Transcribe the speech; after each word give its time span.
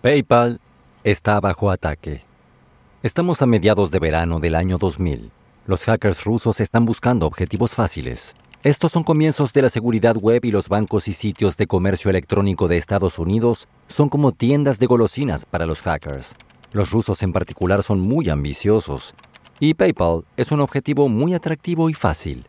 PayPal 0.00 0.60
está 1.02 1.40
bajo 1.40 1.72
ataque. 1.72 2.22
Estamos 3.02 3.42
a 3.42 3.46
mediados 3.46 3.90
de 3.90 3.98
verano 3.98 4.38
del 4.38 4.54
año 4.54 4.78
2000. 4.78 5.32
Los 5.66 5.86
hackers 5.86 6.22
rusos 6.22 6.60
están 6.60 6.84
buscando 6.84 7.26
objetivos 7.26 7.74
fáciles. 7.74 8.36
Estos 8.62 8.92
son 8.92 9.02
comienzos 9.02 9.52
de 9.52 9.62
la 9.62 9.68
seguridad 9.68 10.14
web 10.14 10.44
y 10.44 10.52
los 10.52 10.68
bancos 10.68 11.08
y 11.08 11.12
sitios 11.12 11.56
de 11.56 11.66
comercio 11.66 12.10
electrónico 12.10 12.68
de 12.68 12.76
Estados 12.76 13.18
Unidos 13.18 13.66
son 13.88 14.08
como 14.08 14.30
tiendas 14.30 14.78
de 14.78 14.86
golosinas 14.86 15.44
para 15.44 15.66
los 15.66 15.82
hackers. 15.82 16.36
Los 16.70 16.92
rusos 16.92 17.20
en 17.24 17.32
particular 17.32 17.82
son 17.82 17.98
muy 17.98 18.28
ambiciosos 18.28 19.16
y 19.58 19.74
PayPal 19.74 20.24
es 20.36 20.52
un 20.52 20.60
objetivo 20.60 21.08
muy 21.08 21.34
atractivo 21.34 21.90
y 21.90 21.94
fácil. 21.94 22.46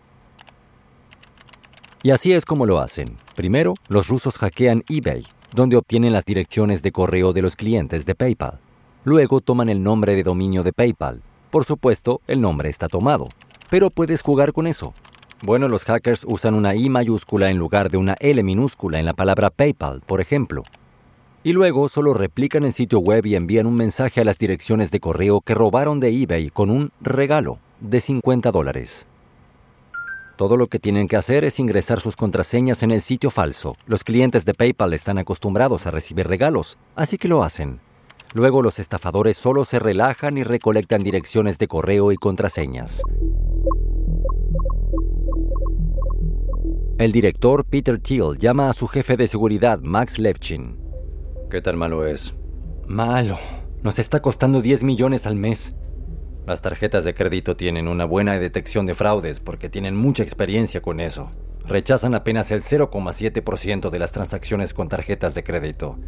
Y 2.04 2.12
así 2.12 2.31
es 2.31 2.45
como 2.45 2.68
lo 2.68 2.80
hacen. 2.80 3.18
Primero, 3.36 3.73
los 3.88 4.08
rusos 4.08 4.38
hackean 4.38 4.84
eBay, 4.88 5.26
donde 5.53 5.77
obtienen 5.77 6.13
las 6.13 6.26
direcciones 6.26 6.81
de 6.84 6.91
correo 6.91 7.34
de 7.34 7.41
los 7.41 7.55
clientes 7.55 8.05
de 8.05 8.16
PayPal. 8.16 8.59
Luego 9.03 9.41
toman 9.41 9.70
el 9.70 9.81
nombre 9.81 10.16
de 10.16 10.23
dominio 10.23 10.63
de 10.63 10.73
PayPal. 10.73 11.21
Por 11.49 11.66
supuesto, 11.66 12.21
el 12.27 12.41
nombre 12.41 12.70
está 12.70 12.88
tomado, 12.88 13.30
pero 13.70 13.90
puedes 13.90 14.21
jugar 14.21 14.54
con 14.54 14.67
eso. 14.67 14.93
Bueno, 15.41 15.70
los 15.70 15.85
hackers 15.85 16.26
usan 16.27 16.54
una 16.54 16.76
I 16.76 16.90
mayúscula 16.90 17.49
en 17.49 17.57
lugar 17.57 17.90
de 17.90 17.98
una 17.98 18.16
L 18.20 18.43
minúscula 18.43 18.99
en 18.99 19.05
la 19.05 19.13
palabra 19.13 19.49
PayPal, 19.49 20.02
por 20.05 20.20
ejemplo. 20.20 20.63
Y 21.43 21.54
luego 21.54 21.88
solo 21.88 22.13
replican 22.13 22.66
el 22.66 22.73
sitio 22.73 22.99
web 22.99 23.26
y 23.26 23.35
envían 23.35 23.66
un 23.66 23.76
mensaje 23.76 24.20
a 24.20 24.26
las 24.26 24.38
direcciones 24.38 24.91
de 24.91 24.99
correo 24.99 25.40
que 25.40 25.55
robaron 25.55 26.02
de 26.02 26.09
eBay 26.09 26.49
con 26.49 26.70
un 26.70 26.91
regalo 26.99 27.59
de 27.79 28.02
50 28.02 28.52
dólares. 28.52 29.07
Todo 30.40 30.55
lo 30.55 30.68
que 30.68 30.79
tienen 30.79 31.09
que 31.09 31.18
hacer 31.18 31.43
es 31.43 31.59
ingresar 31.59 31.99
sus 31.99 32.15
contraseñas 32.15 32.82
en 32.82 32.91
el 32.91 33.01
sitio 33.01 33.29
falso. 33.29 33.76
Los 33.85 34.05
clientes 34.05 34.46
de 34.46 34.54
PayPal 34.54 34.93
están 34.93 35.18
acostumbrados 35.18 35.85
a 35.85 35.91
recibir 35.91 36.29
regalos, 36.29 36.77
así 36.96 37.18
que 37.18 37.27
lo 37.27 37.43
hacen. 37.43 37.81
Luego 38.34 38.62
los 38.62 38.79
estafadores 38.79 39.35
solo 39.35 39.65
se 39.65 39.79
relajan 39.79 40.37
y 40.37 40.43
recolectan 40.43 41.04
direcciones 41.04 41.57
de 41.57 41.68
correo 41.68 42.13
y 42.13 42.15
contraseñas. 42.15 43.01
El 46.98 47.12
director 47.12 47.65
Peter 47.70 47.99
Thiel 47.99 48.37
llama 48.37 48.70
a 48.70 48.74
su 48.74 48.87
jefe 48.87 49.18
de 49.18 49.27
seguridad, 49.27 49.81
Max 49.81 50.20
Levchin. 50.20 50.79
¿Qué 51.51 51.62
tan 51.62 51.77
malo 51.77 52.07
es? 52.07 52.34
Malo. 52.87 53.37
Nos 53.84 53.99
está 53.99 54.21
costando 54.21 54.62
10 54.62 54.85
millones 54.85 55.26
al 55.26 55.35
mes. 55.35 55.76
Las 56.50 56.64
tarjetas 56.64 57.05
de 57.05 57.14
crédito 57.14 57.55
tienen 57.55 57.88
una 57.88 58.05
buena 58.05 58.40
detección 58.40 58.88
de 58.88 58.96
fraudes 58.96 59.40
porque 59.40 59.70
tienen 59.70 59.96
mucha 59.96 60.24
experiencia 60.24 60.82
con 60.82 61.00
eso. 61.00 61.30
Rechazan 61.68 62.16
apenas 62.16 62.50
el 62.50 62.64
0,7% 62.64 63.92
de 63.92 64.00
las 64.00 64.14
transacciones 64.14 64.74
con 64.74 64.90
tarjetas 64.90 65.36
de 65.36 65.44
crédito. 65.44 66.00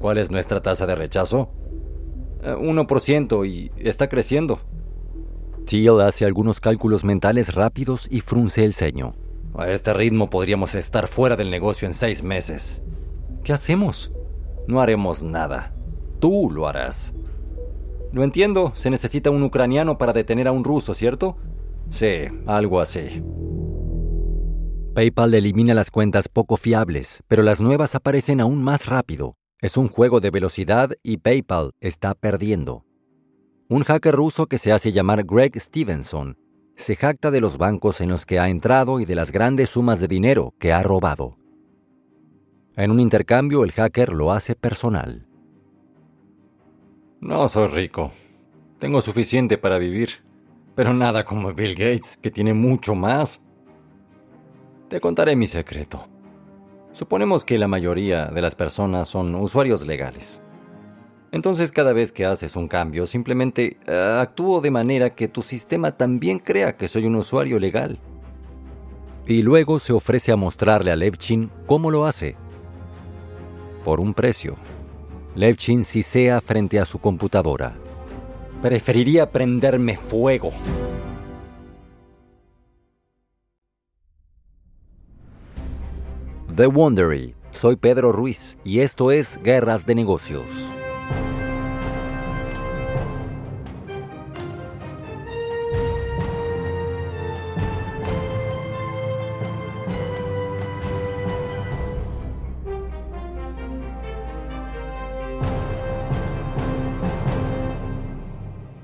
¿Cuál 0.00 0.16
es 0.16 0.30
nuestra 0.30 0.62
tasa 0.62 0.86
de 0.86 0.94
rechazo? 0.94 1.50
1% 2.42 3.44
eh, 3.44 3.48
y 3.76 3.86
está 3.86 4.08
creciendo. 4.08 4.60
Thiel 5.66 6.00
hace 6.00 6.24
algunos 6.24 6.58
cálculos 6.58 7.04
mentales 7.04 7.54
rápidos 7.54 8.08
y 8.10 8.22
frunce 8.22 8.64
el 8.64 8.72
ceño. 8.72 9.14
A 9.54 9.68
este 9.68 9.92
ritmo 9.92 10.30
podríamos 10.30 10.74
estar 10.74 11.06
fuera 11.06 11.36
del 11.36 11.50
negocio 11.50 11.86
en 11.86 11.92
seis 11.92 12.22
meses. 12.22 12.80
¿Qué 13.44 13.52
hacemos? 13.52 14.10
No 14.66 14.80
haremos 14.80 15.22
nada. 15.22 15.74
Tú 16.18 16.50
lo 16.50 16.66
harás. 16.66 17.12
No 18.12 18.24
entiendo, 18.24 18.72
se 18.74 18.90
necesita 18.90 19.30
un 19.30 19.42
ucraniano 19.42 19.98
para 19.98 20.12
detener 20.12 20.48
a 20.48 20.52
un 20.52 20.64
ruso, 20.64 20.94
¿cierto? 20.94 21.36
Sí, 21.90 22.26
algo 22.46 22.80
así. 22.80 23.22
PayPal 24.94 25.34
elimina 25.34 25.74
las 25.74 25.90
cuentas 25.90 26.28
poco 26.28 26.56
fiables, 26.56 27.22
pero 27.28 27.42
las 27.42 27.60
nuevas 27.60 27.94
aparecen 27.94 28.40
aún 28.40 28.62
más 28.62 28.86
rápido. 28.86 29.36
Es 29.60 29.76
un 29.76 29.88
juego 29.88 30.20
de 30.20 30.30
velocidad 30.30 30.90
y 31.02 31.18
PayPal 31.18 31.72
está 31.80 32.14
perdiendo. 32.14 32.84
Un 33.68 33.84
hacker 33.84 34.14
ruso 34.14 34.46
que 34.46 34.58
se 34.58 34.72
hace 34.72 34.92
llamar 34.92 35.24
Greg 35.24 35.60
Stevenson 35.60 36.36
se 36.78 36.96
jacta 36.96 37.30
de 37.30 37.40
los 37.40 37.58
bancos 37.58 38.00
en 38.00 38.08
los 38.08 38.24
que 38.24 38.38
ha 38.38 38.48
entrado 38.48 39.00
y 39.00 39.04
de 39.04 39.16
las 39.16 39.32
grandes 39.32 39.70
sumas 39.70 40.00
de 40.00 40.08
dinero 40.08 40.54
que 40.58 40.72
ha 40.72 40.82
robado. 40.82 41.36
En 42.76 42.92
un 42.92 43.00
intercambio 43.00 43.64
el 43.64 43.72
hacker 43.72 44.10
lo 44.12 44.32
hace 44.32 44.54
personal. 44.54 45.27
No 47.20 47.48
soy 47.48 47.66
rico. 47.68 48.12
Tengo 48.78 49.02
suficiente 49.02 49.58
para 49.58 49.78
vivir. 49.78 50.10
Pero 50.76 50.94
nada 50.94 51.24
como 51.24 51.52
Bill 51.52 51.74
Gates, 51.74 52.16
que 52.16 52.30
tiene 52.30 52.54
mucho 52.54 52.94
más. 52.94 53.40
Te 54.88 55.00
contaré 55.00 55.34
mi 55.34 55.48
secreto. 55.48 56.06
Suponemos 56.92 57.44
que 57.44 57.58
la 57.58 57.66
mayoría 57.66 58.26
de 58.26 58.40
las 58.40 58.54
personas 58.54 59.08
son 59.08 59.34
usuarios 59.34 59.84
legales. 59.84 60.42
Entonces 61.32 61.72
cada 61.72 61.92
vez 61.92 62.12
que 62.12 62.24
haces 62.24 62.54
un 62.54 62.68
cambio, 62.68 63.04
simplemente 63.04 63.78
uh, 63.88 64.20
actúo 64.20 64.60
de 64.60 64.70
manera 64.70 65.14
que 65.14 65.28
tu 65.28 65.42
sistema 65.42 65.90
también 65.92 66.38
crea 66.38 66.76
que 66.76 66.88
soy 66.88 67.06
un 67.06 67.16
usuario 67.16 67.58
legal. 67.58 67.98
Y 69.26 69.42
luego 69.42 69.80
se 69.80 69.92
ofrece 69.92 70.32
a 70.32 70.36
mostrarle 70.36 70.92
a 70.92 70.96
Levchin 70.96 71.50
cómo 71.66 71.90
lo 71.90 72.06
hace. 72.06 72.36
Por 73.84 74.00
un 74.00 74.14
precio. 74.14 74.56
Levchin 75.38 75.84
sisea 75.84 76.40
frente 76.40 76.80
a 76.80 76.84
su 76.84 76.98
computadora. 76.98 77.76
Preferiría 78.60 79.30
prenderme 79.30 79.96
fuego. 79.96 80.50
The 86.56 86.66
Wondery. 86.66 87.36
Soy 87.52 87.76
Pedro 87.76 88.10
Ruiz 88.10 88.58
y 88.64 88.80
esto 88.80 89.12
es 89.12 89.40
Guerras 89.44 89.86
de 89.86 89.94
Negocios. 89.94 90.72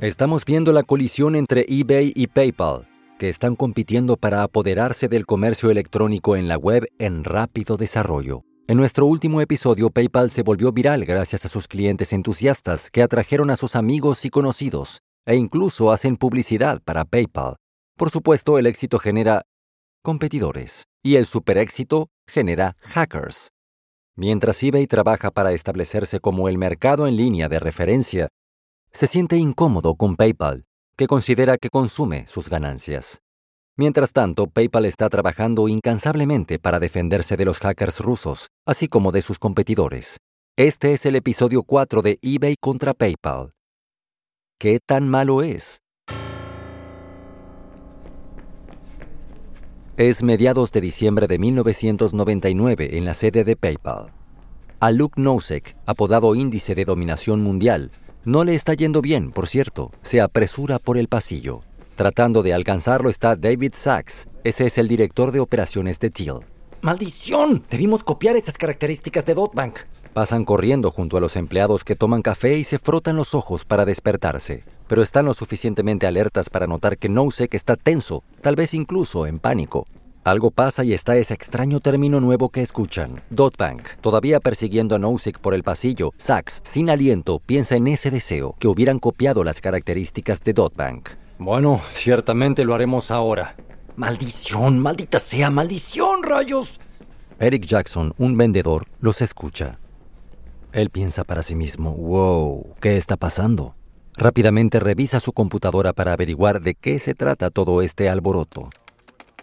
Estamos 0.05 0.45
viendo 0.45 0.75
la 0.75 0.83
colisión 0.83 1.35
entre 1.35 1.65
eBay 1.67 2.13
y 2.15 2.27
PayPal, 2.27 2.87
que 3.19 3.31
están 3.31 3.57
compitiendo 3.57 4.19
para 4.19 4.43
apoderarse 4.43 5.09
del 5.09 5.25
comercio 5.25 5.71
electrónico 5.71 6.37
en 6.37 6.47
la 6.47 6.59
web 6.59 6.87
en 6.99 7.25
rápido 7.25 7.79
desarrollo. 7.79 8.43
En 8.67 8.77
nuestro 8.77 9.07
último 9.07 9.41
episodio, 9.41 9.89
PayPal 9.89 10.31
se 10.31 10.43
volvió 10.43 10.73
viral 10.73 11.07
gracias 11.07 11.47
a 11.47 11.49
sus 11.49 11.69
clientes 11.69 12.13
entusiastas 12.13 12.91
que 12.91 13.03
atrajeron 13.03 13.49
a 13.49 13.57
sus 13.57 13.77
amigos 13.77 14.27
y 14.27 14.29
conocidos, 14.29 15.01
e 15.25 15.37
incluso 15.37 15.91
hacen 15.91 16.19
publicidad 16.19 16.83
para 16.85 17.07
PayPal. 17.07 17.57
Por 17.97 18.11
supuesto, 18.11 18.59
el 18.59 18.67
éxito 18.67 18.99
genera 18.99 19.47
competidores, 20.03 20.85
y 21.03 21.17
el 21.17 21.25
superéxito 21.25 22.11
genera 22.29 22.77
hackers. 22.81 23.53
Mientras 24.17 24.63
eBay 24.63 24.87
trabaja 24.87 25.31
para 25.31 25.53
establecerse 25.53 26.21
como 26.21 26.51
el 26.51 26.59
mercado 26.59 27.07
en 27.07 27.17
línea 27.17 27.49
de 27.49 27.59
referencia, 27.59 28.29
se 28.95 29.09
siente 29.09 29.37
incómodo 29.37 29.97
con 29.97 30.15
PayPal, 30.15 30.67
que 30.97 31.09
considera 31.09 31.59
que 31.59 31.69
consume 31.69 32.29
sus 32.29 32.49
ganancias. 32.49 33.21
Mientras 33.77 34.13
tanto, 34.13 34.47
PayPal 34.47 34.85
está 34.85 35.11
trabajando 35.11 35.67
incansablemente 35.67 36.61
para 36.61 36.79
defenderse 36.79 37.37
de 37.37 37.45
los 37.45 37.59
hackers 37.59 37.99
rusos, 37.99 38.51
así 38.65 38.87
como 38.87 39.11
de 39.11 39.23
sus 39.23 39.41
competidores. 39.41 40.19
Este 40.57 40.93
es 40.93 41.07
el 41.07 41.17
episodio 41.17 41.65
4 41.65 42.03
de 42.03 42.21
eBay 42.23 42.55
contra 42.61 42.95
PayPal. 42.95 43.51
¿Qué 44.61 44.79
tan 44.87 45.09
malo 45.09 45.43
es? 45.43 45.79
Es 49.97 50.23
mediados 50.23 50.71
de 50.71 50.81
diciembre 50.81 51.27
de 51.27 51.39
1999 51.41 52.97
en 52.97 53.05
la 53.05 53.15
sede 53.15 53.43
de 53.43 53.57
PayPal. 53.57 54.13
A 54.79 54.93
Luke 54.93 55.21
Nosek, 55.21 55.77
apodado 55.85 56.37
Índice 56.37 56.77
de 56.77 56.85
Dominación 56.85 57.43
Mundial, 57.43 57.91
no 58.25 58.45
le 58.45 58.55
está 58.55 58.75
yendo 58.75 59.03
bien, 59.03 59.31
por 59.31 59.47
cierto. 59.47 59.91
Se 60.03 60.21
apresura 60.21 60.79
por 60.79 60.99
el 60.99 61.09
pasillo. 61.09 61.61
Tratando 61.97 62.43
de 62.43 62.55
alcanzarlo 62.55 63.11
está 63.11 63.37
David 63.37 63.73
Sachs. 63.75 64.29
Ese 64.43 64.67
es 64.67 64.79
el 64.79 64.89
director 64.89 65.31
de 65.31 65.41
operaciones 65.41 66.01
de 66.01 66.11
Teal. 66.11 66.41
¡Maldición! 66.81 67.65
Debimos 67.71 68.03
copiar 68.03 68.37
esas 68.37 68.59
características 68.59 69.25
de 69.27 69.35
Dotbank. 69.35 69.79
Pasan 70.13 70.45
corriendo 70.45 70.91
junto 70.91 71.17
a 71.17 71.21
los 71.21 71.37
empleados 71.37 71.83
que 71.83 71.97
toman 71.97 72.23
café 72.23 72.57
y 72.59 72.65
se 72.65 72.79
frotan 72.79 73.17
los 73.17 73.35
ojos 73.35 73.65
para 73.65 73.85
despertarse, 73.85 74.65
pero 74.87 75.03
están 75.03 75.25
lo 75.25 75.35
suficientemente 75.35 76.07
alertas 76.07 76.51
para 76.51 76.67
notar 76.67 76.99
que 76.99 77.09
Nosek 77.09 77.55
está 77.55 77.77
tenso, 77.77 78.23
tal 78.41 78.55
vez 78.55 78.75
incluso 78.75 79.27
en 79.27 79.39
pánico. 79.39 79.87
Algo 80.25 80.51
pasa 80.51 80.85
y 80.85 80.95
está 80.95 81.17
ese 81.17 81.35
extraño 81.35 81.81
término 81.81 82.19
nuevo 82.19 82.49
que 82.49 82.63
escuchan. 82.63 83.23
Dotbank. 83.29 83.89
Todavía 84.01 84.41
persiguiendo 84.41 84.97
a 84.97 84.99
Nozick 84.99 85.39
por 85.39 85.53
el 85.53 85.63
pasillo, 85.63 86.13
Sachs, 86.17 86.63
sin 86.65 86.89
aliento, 86.89 87.41
piensa 87.45 87.77
en 87.77 87.89
ese 87.89 88.11
deseo, 88.11 88.57
que 88.59 88.67
hubieran 88.67 89.01
copiado 89.01 89.45
las 89.45 89.61
características 89.61 90.41
de 90.41 90.55
Dotbank. 90.55 91.11
Bueno, 91.39 91.79
ciertamente 91.91 92.65
lo 92.65 92.75
haremos 92.75 93.11
ahora. 93.11 93.55
¡Maldición! 93.97 94.79
¡Maldita 94.79 95.19
sea! 95.19 95.51
¡Maldición, 95.51 96.23
rayos! 96.23 96.81
Eric 97.39 97.67
Jackson, 97.67 98.15
un 98.17 98.39
vendedor, 98.39 98.87
los 99.01 99.21
escucha. 99.21 99.79
Él 100.73 100.89
piensa 100.89 101.25
para 101.25 101.43
sí 101.43 101.55
mismo, 101.55 101.93
wow, 101.93 102.75
¿qué 102.81 102.97
está 102.97 103.19
pasando? 103.19 103.75
Rápidamente 104.17 104.81
revisa 104.81 105.21
su 105.21 105.33
computadora 105.33 105.93
para 105.93 106.15
averiguar 106.15 106.63
de 106.63 106.75
qué 106.75 106.99
se 106.99 107.13
trata 107.13 107.51
todo 107.51 107.83
este 107.83 108.09
alboroto. 108.09 108.71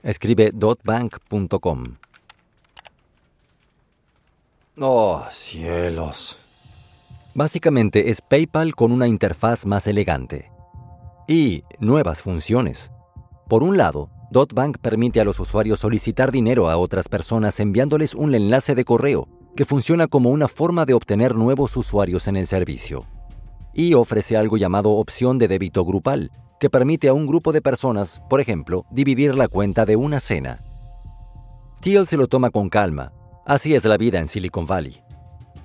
Escribe 0.04 0.52
dotbank.com. 0.54 1.98
Oh, 4.80 5.24
cielos. 5.30 6.38
Básicamente 7.34 8.10
es 8.10 8.22
PayPal 8.22 8.76
con 8.76 8.92
una 8.92 9.08
interfaz 9.08 9.66
más 9.66 9.88
elegante. 9.88 10.52
Y 11.28 11.64
nuevas 11.80 12.22
funciones. 12.22 12.92
Por 13.48 13.64
un 13.64 13.78
lado, 13.78 14.10
DotBank 14.32 14.78
permite 14.80 15.22
a 15.22 15.26
los 15.26 15.40
usuarios 15.40 15.80
solicitar 15.80 16.32
dinero 16.32 16.70
a 16.70 16.78
otras 16.78 17.08
personas 17.08 17.60
enviándoles 17.60 18.16
un 18.16 18.34
enlace 18.34 18.76
de 18.76 18.86
correo, 18.86 19.28
que 19.56 19.66
funciona 19.66 20.08
como 20.08 20.30
una 20.30 20.48
forma 20.48 20.86
de 20.86 20.94
obtener 20.94 21.36
nuevos 21.36 21.76
usuarios 21.78 22.28
en 22.28 22.38
el 22.38 22.48
servicio. 22.48 23.06
Y 23.74 23.94
ofrece 23.94 24.36
algo 24.36 24.58
llamado 24.58 24.92
opción 24.92 25.38
de 25.38 25.48
débito 25.48 25.86
grupal, 25.86 26.32
que 26.62 26.70
permite 26.70 27.08
a 27.08 27.14
un 27.14 27.26
grupo 27.26 27.52
de 27.52 27.60
personas, 27.60 28.22
por 28.30 28.40
ejemplo, 28.40 28.86
dividir 28.92 29.34
la 29.34 29.48
cuenta 29.48 29.84
de 29.84 29.96
una 29.96 30.20
cena. 30.20 30.60
Thiel 31.82 32.06
se 32.06 32.18
lo 32.18 32.28
toma 32.28 32.52
con 32.52 32.70
calma. 32.70 33.14
Así 33.48 33.74
es 33.74 33.84
la 33.84 33.98
vida 33.98 34.20
en 34.20 34.28
Silicon 34.28 34.68
Valley. 34.68 35.02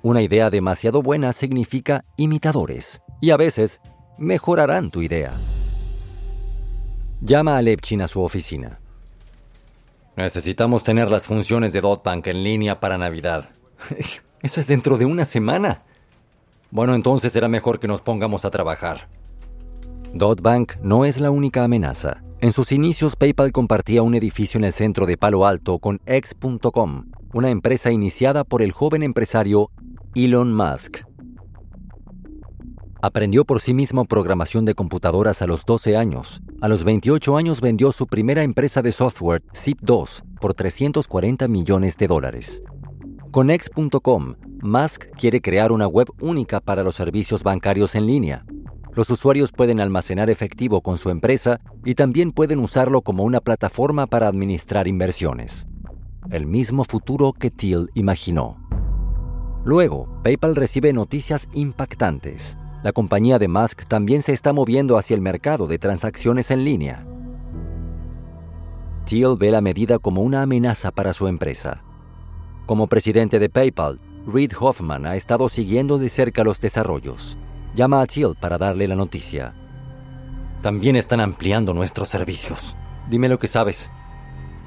Una 0.00 0.22
idea 0.22 0.48
demasiado 0.48 1.02
buena 1.02 1.34
significa 1.34 2.02
imitadores, 2.16 3.02
y 3.20 3.30
a 3.30 3.36
veces 3.36 3.82
mejorarán 4.16 4.90
tu 4.90 5.02
idea. 5.02 5.34
Llama 7.20 7.58
a 7.58 7.62
Lepchin 7.62 8.00
a 8.00 8.08
su 8.08 8.22
oficina. 8.22 8.80
Necesitamos 10.16 10.82
tener 10.82 11.10
las 11.10 11.26
funciones 11.26 11.74
de 11.74 11.82
DotBank 11.82 12.26
en 12.28 12.42
línea 12.42 12.80
para 12.80 12.96
Navidad. 12.96 13.50
Eso 14.40 14.60
es 14.60 14.66
dentro 14.66 14.96
de 14.96 15.04
una 15.04 15.26
semana. 15.26 15.82
Bueno, 16.70 16.94
entonces 16.94 17.34
será 17.34 17.48
mejor 17.48 17.80
que 17.80 17.86
nos 17.86 18.00
pongamos 18.00 18.46
a 18.46 18.50
trabajar. 18.50 19.08
DotBank 20.18 20.76
no 20.82 21.04
es 21.04 21.20
la 21.20 21.30
única 21.30 21.64
amenaza. 21.64 22.22
En 22.40 22.52
sus 22.52 22.72
inicios, 22.72 23.16
PayPal 23.16 23.52
compartía 23.52 24.02
un 24.02 24.14
edificio 24.14 24.58
en 24.58 24.64
el 24.64 24.72
centro 24.72 25.06
de 25.06 25.16
Palo 25.16 25.46
Alto 25.46 25.78
con 25.78 26.00
X.com, 26.06 27.06
una 27.32 27.50
empresa 27.50 27.90
iniciada 27.90 28.44
por 28.44 28.62
el 28.62 28.72
joven 28.72 29.02
empresario 29.02 29.70
Elon 30.14 30.54
Musk. 30.54 30.98
Aprendió 33.00 33.44
por 33.44 33.60
sí 33.60 33.72
mismo 33.72 34.04
programación 34.04 34.64
de 34.64 34.74
computadoras 34.74 35.42
a 35.42 35.46
los 35.46 35.64
12 35.64 35.96
años. 35.96 36.42
A 36.60 36.68
los 36.68 36.84
28 36.84 37.36
años 37.36 37.60
vendió 37.60 37.92
su 37.92 38.06
primera 38.06 38.42
empresa 38.42 38.82
de 38.82 38.92
software, 38.92 39.42
Zip2, 39.52 40.22
por 40.40 40.54
340 40.54 41.48
millones 41.48 41.96
de 41.96 42.06
dólares. 42.06 42.62
Con 43.30 43.50
X.com, 43.50 44.34
Musk 44.62 45.04
quiere 45.16 45.40
crear 45.40 45.72
una 45.72 45.86
web 45.86 46.08
única 46.20 46.60
para 46.60 46.82
los 46.82 46.96
servicios 46.96 47.42
bancarios 47.42 47.94
en 47.94 48.06
línea. 48.06 48.44
Los 48.96 49.10
usuarios 49.10 49.52
pueden 49.52 49.80
almacenar 49.80 50.28
efectivo 50.28 50.80
con 50.80 50.98
su 50.98 51.10
empresa 51.10 51.60
y 51.84 51.94
también 51.94 52.32
pueden 52.32 52.58
usarlo 52.58 53.02
como 53.02 53.22
una 53.22 53.40
plataforma 53.40 54.08
para 54.08 54.26
administrar 54.26 54.88
inversiones. 54.88 55.68
El 56.30 56.46
mismo 56.46 56.82
futuro 56.82 57.32
que 57.32 57.52
Thiel 57.52 57.90
imaginó. 57.94 58.56
Luego, 59.64 60.08
PayPal 60.24 60.56
recibe 60.56 60.92
noticias 60.92 61.48
impactantes 61.52 62.58
la 62.86 62.92
compañía 62.92 63.40
de 63.40 63.48
Musk 63.48 63.86
también 63.88 64.22
se 64.22 64.32
está 64.32 64.52
moviendo 64.52 64.96
hacia 64.96 65.16
el 65.16 65.20
mercado 65.20 65.66
de 65.66 65.76
transacciones 65.76 66.52
en 66.52 66.64
línea. 66.64 67.04
Thiel 69.06 69.36
ve 69.36 69.50
la 69.50 69.60
medida 69.60 69.98
como 69.98 70.22
una 70.22 70.42
amenaza 70.42 70.92
para 70.92 71.12
su 71.12 71.26
empresa. 71.26 71.82
Como 72.64 72.86
presidente 72.86 73.40
de 73.40 73.48
PayPal, 73.48 73.98
Reid 74.24 74.52
Hoffman 74.60 75.04
ha 75.04 75.16
estado 75.16 75.48
siguiendo 75.48 75.98
de 75.98 76.08
cerca 76.08 76.44
los 76.44 76.60
desarrollos. 76.60 77.36
Llama 77.76 78.00
a 78.00 78.06
Thiel 78.06 78.34
para 78.40 78.56
darle 78.56 78.88
la 78.88 78.96
noticia. 78.96 79.52
También 80.62 80.96
están 80.96 81.20
ampliando 81.20 81.74
nuestros 81.74 82.08
servicios. 82.08 82.74
Dime 83.10 83.28
lo 83.28 83.38
que 83.38 83.48
sabes. 83.48 83.90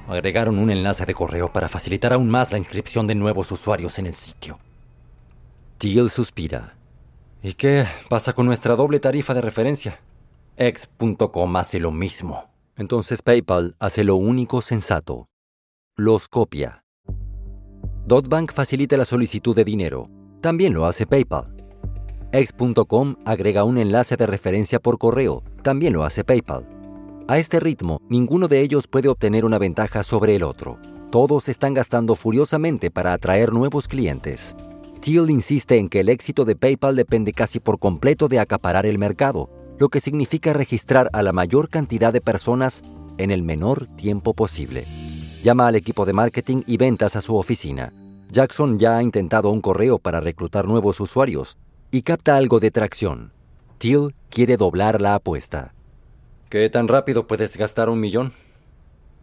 Agregaron 0.07 0.59
un 0.59 0.69
enlace 0.69 1.07
de 1.07 1.15
correo 1.15 1.51
para 1.51 1.67
facilitar 1.67 2.13
aún 2.13 2.29
más 2.29 2.51
la 2.51 2.59
inscripción 2.59 3.07
de 3.07 3.15
nuevos 3.15 3.51
usuarios 3.51 3.97
en 3.97 4.05
el 4.05 4.13
sitio. 4.13 4.59
Thiel 5.79 6.11
suspira. 6.11 6.75
¿Y 7.41 7.53
qué 7.53 7.87
pasa 8.09 8.33
con 8.33 8.45
nuestra 8.45 8.75
doble 8.75 8.99
tarifa 8.99 9.33
de 9.33 9.41
referencia? 9.41 10.01
X.com 10.55 11.55
hace 11.55 11.79
lo 11.79 11.89
mismo. 11.89 12.51
Entonces 12.75 13.23
PayPal 13.23 13.75
hace 13.79 14.03
lo 14.03 14.17
único 14.17 14.61
sensato. 14.61 15.29
Los 15.97 16.27
copia. 16.27 16.83
DotBank 18.05 18.53
facilita 18.53 18.97
la 18.97 19.05
solicitud 19.05 19.55
de 19.55 19.63
dinero. 19.63 20.11
También 20.41 20.75
lo 20.75 20.85
hace 20.85 21.07
PayPal. 21.07 21.58
X.com 22.31 23.15
agrega 23.25 23.63
un 23.63 23.79
enlace 23.79 24.15
de 24.15 24.27
referencia 24.27 24.79
por 24.79 24.99
correo. 24.99 25.41
También 25.63 25.93
lo 25.93 26.03
hace 26.03 26.23
PayPal. 26.23 26.63
A 27.27 27.39
este 27.39 27.59
ritmo, 27.59 28.01
ninguno 28.07 28.47
de 28.47 28.61
ellos 28.61 28.85
puede 28.87 29.09
obtener 29.09 29.45
una 29.45 29.57
ventaja 29.57 30.03
sobre 30.03 30.35
el 30.35 30.43
otro. 30.43 30.77
Todos 31.11 31.49
están 31.49 31.73
gastando 31.73 32.15
furiosamente 32.15 32.91
para 32.91 33.13
atraer 33.13 33.51
nuevos 33.51 33.87
clientes. 33.87 34.55
Thiel 35.01 35.31
insiste 35.31 35.77
en 35.77 35.89
que 35.89 36.01
el 36.01 36.09
éxito 36.09 36.45
de 36.45 36.55
PayPal 36.55 36.95
depende 36.95 37.31
casi 37.31 37.59
por 37.59 37.79
completo 37.79 38.27
de 38.27 38.39
acaparar 38.39 38.85
el 38.85 38.99
mercado, 38.99 39.49
lo 39.79 39.89
que 39.89 39.99
significa 39.99 40.53
registrar 40.53 41.09
a 41.13 41.23
la 41.23 41.31
mayor 41.31 41.69
cantidad 41.69 42.13
de 42.13 42.21
personas 42.21 42.83
en 43.17 43.31
el 43.31 43.41
menor 43.41 43.87
tiempo 43.95 44.35
posible. 44.35 44.85
Llama 45.43 45.67
al 45.67 45.75
equipo 45.75 46.05
de 46.05 46.13
marketing 46.13 46.61
y 46.67 46.77
ventas 46.77 47.15
a 47.15 47.21
su 47.21 47.35
oficina. 47.37 47.91
Jackson 48.31 48.77
ya 48.77 48.97
ha 48.97 49.03
intentado 49.03 49.49
un 49.49 49.61
correo 49.61 49.97
para 49.97 50.19
reclutar 50.19 50.67
nuevos 50.67 50.99
usuarios 50.99 51.57
y 51.91 52.01
capta 52.03 52.35
algo 52.37 52.59
de 52.59 52.71
tracción. 52.71 53.31
Thiel 53.77 54.13
quiere 54.29 54.57
doblar 54.57 55.01
la 55.01 55.15
apuesta. 55.15 55.73
¿Qué 56.49 56.69
tan 56.69 56.87
rápido 56.87 57.27
puedes 57.27 57.55
gastar 57.57 57.89
un 57.89 57.99
millón? 57.99 58.33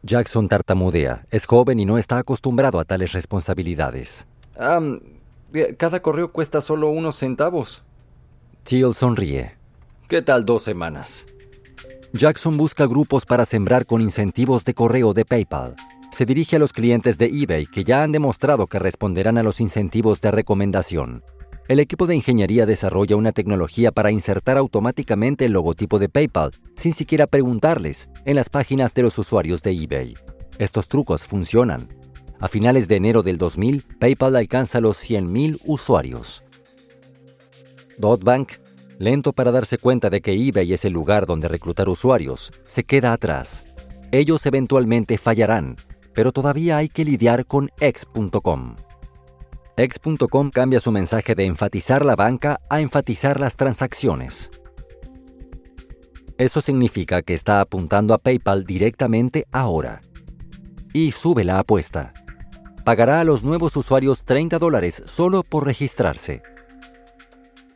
Jackson 0.02 0.48
tartamudea. 0.48 1.26
Es 1.30 1.46
joven 1.46 1.80
y 1.80 1.84
no 1.84 1.98
está 1.98 2.18
acostumbrado 2.18 2.78
a 2.78 2.84
tales 2.84 3.12
responsabilidades. 3.12 4.26
Cada 5.78 6.00
correo 6.00 6.32
cuesta 6.32 6.60
solo 6.60 6.90
unos 6.90 7.16
centavos. 7.16 7.82
Thiel 8.62 8.94
sonríe. 8.94 9.56
¿Qué 10.08 10.22
tal 10.22 10.44
dos 10.44 10.62
semanas? 10.62 11.26
Jackson 12.12 12.56
busca 12.56 12.86
grupos 12.86 13.26
para 13.26 13.44
sembrar 13.44 13.84
con 13.84 14.00
incentivos 14.00 14.64
de 14.64 14.74
correo 14.74 15.12
de 15.12 15.24
PayPal. 15.24 15.74
Se 16.12 16.24
dirige 16.24 16.56
a 16.56 16.58
los 16.58 16.72
clientes 16.72 17.18
de 17.18 17.26
eBay 17.26 17.66
que 17.66 17.84
ya 17.84 18.02
han 18.02 18.12
demostrado 18.12 18.66
que 18.68 18.78
responderán 18.78 19.36
a 19.36 19.42
los 19.42 19.60
incentivos 19.60 20.20
de 20.20 20.30
recomendación. 20.30 21.22
El 21.68 21.80
equipo 21.80 22.06
de 22.06 22.14
ingeniería 22.14 22.64
desarrolla 22.64 23.16
una 23.16 23.32
tecnología 23.32 23.90
para 23.90 24.12
insertar 24.12 24.56
automáticamente 24.56 25.46
el 25.46 25.52
logotipo 25.52 25.98
de 25.98 26.08
PayPal 26.08 26.52
sin 26.76 26.92
siquiera 26.92 27.26
preguntarles 27.26 28.08
en 28.24 28.36
las 28.36 28.50
páginas 28.50 28.94
de 28.94 29.02
los 29.02 29.18
usuarios 29.18 29.62
de 29.62 29.72
eBay. 29.72 30.14
Estos 30.58 30.86
trucos 30.86 31.24
funcionan. 31.24 31.88
A 32.38 32.46
finales 32.46 32.86
de 32.86 32.96
enero 32.96 33.24
del 33.24 33.36
2000, 33.36 33.84
PayPal 33.98 34.36
alcanza 34.36 34.80
los 34.80 34.98
100.000 34.98 35.58
usuarios. 35.64 36.44
DotBank, 37.98 38.52
lento 38.98 39.32
para 39.32 39.50
darse 39.50 39.78
cuenta 39.78 40.08
de 40.08 40.20
que 40.20 40.34
eBay 40.34 40.72
es 40.72 40.84
el 40.84 40.92
lugar 40.92 41.26
donde 41.26 41.48
reclutar 41.48 41.88
usuarios, 41.88 42.52
se 42.66 42.84
queda 42.84 43.12
atrás. 43.12 43.64
Ellos 44.12 44.46
eventualmente 44.46 45.18
fallarán, 45.18 45.74
pero 46.14 46.30
todavía 46.30 46.76
hay 46.76 46.88
que 46.88 47.04
lidiar 47.04 47.44
con 47.44 47.70
X.com. 47.80 48.76
X.com 49.76 50.50
cambia 50.50 50.80
su 50.80 50.92
mensaje 50.92 51.34
de 51.34 51.44
enfatizar 51.44 52.04
la 52.04 52.16
banca 52.16 52.58
a 52.70 52.80
enfatizar 52.80 53.38
las 53.40 53.56
transacciones. 53.56 54.50
Eso 56.38 56.60
significa 56.60 57.22
que 57.22 57.34
está 57.34 57.60
apuntando 57.60 58.14
a 58.14 58.18
PayPal 58.18 58.64
directamente 58.64 59.46
ahora. 59.52 60.00
Y 60.92 61.12
sube 61.12 61.44
la 61.44 61.58
apuesta 61.58 62.12
pagará 62.86 63.20
a 63.20 63.24
los 63.24 63.42
nuevos 63.42 63.76
usuarios 63.76 64.22
30 64.24 64.60
dólares 64.60 65.02
solo 65.06 65.42
por 65.42 65.66
registrarse. 65.66 66.40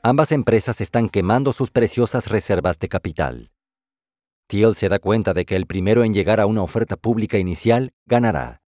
Ambas 0.04 0.30
empresas 0.30 0.80
están 0.80 1.08
quemando 1.08 1.52
sus 1.52 1.72
preciosas 1.72 2.28
reservas 2.28 2.78
de 2.78 2.88
capital. 2.88 3.50
Thiel 4.46 4.76
se 4.76 4.88
da 4.88 5.00
cuenta 5.00 5.34
de 5.34 5.44
que 5.46 5.56
el 5.56 5.66
primero 5.66 6.04
en 6.04 6.14
llegar 6.14 6.38
a 6.38 6.46
una 6.46 6.62
oferta 6.62 6.96
pública 6.96 7.38
inicial 7.38 7.90
ganará. 8.06 8.62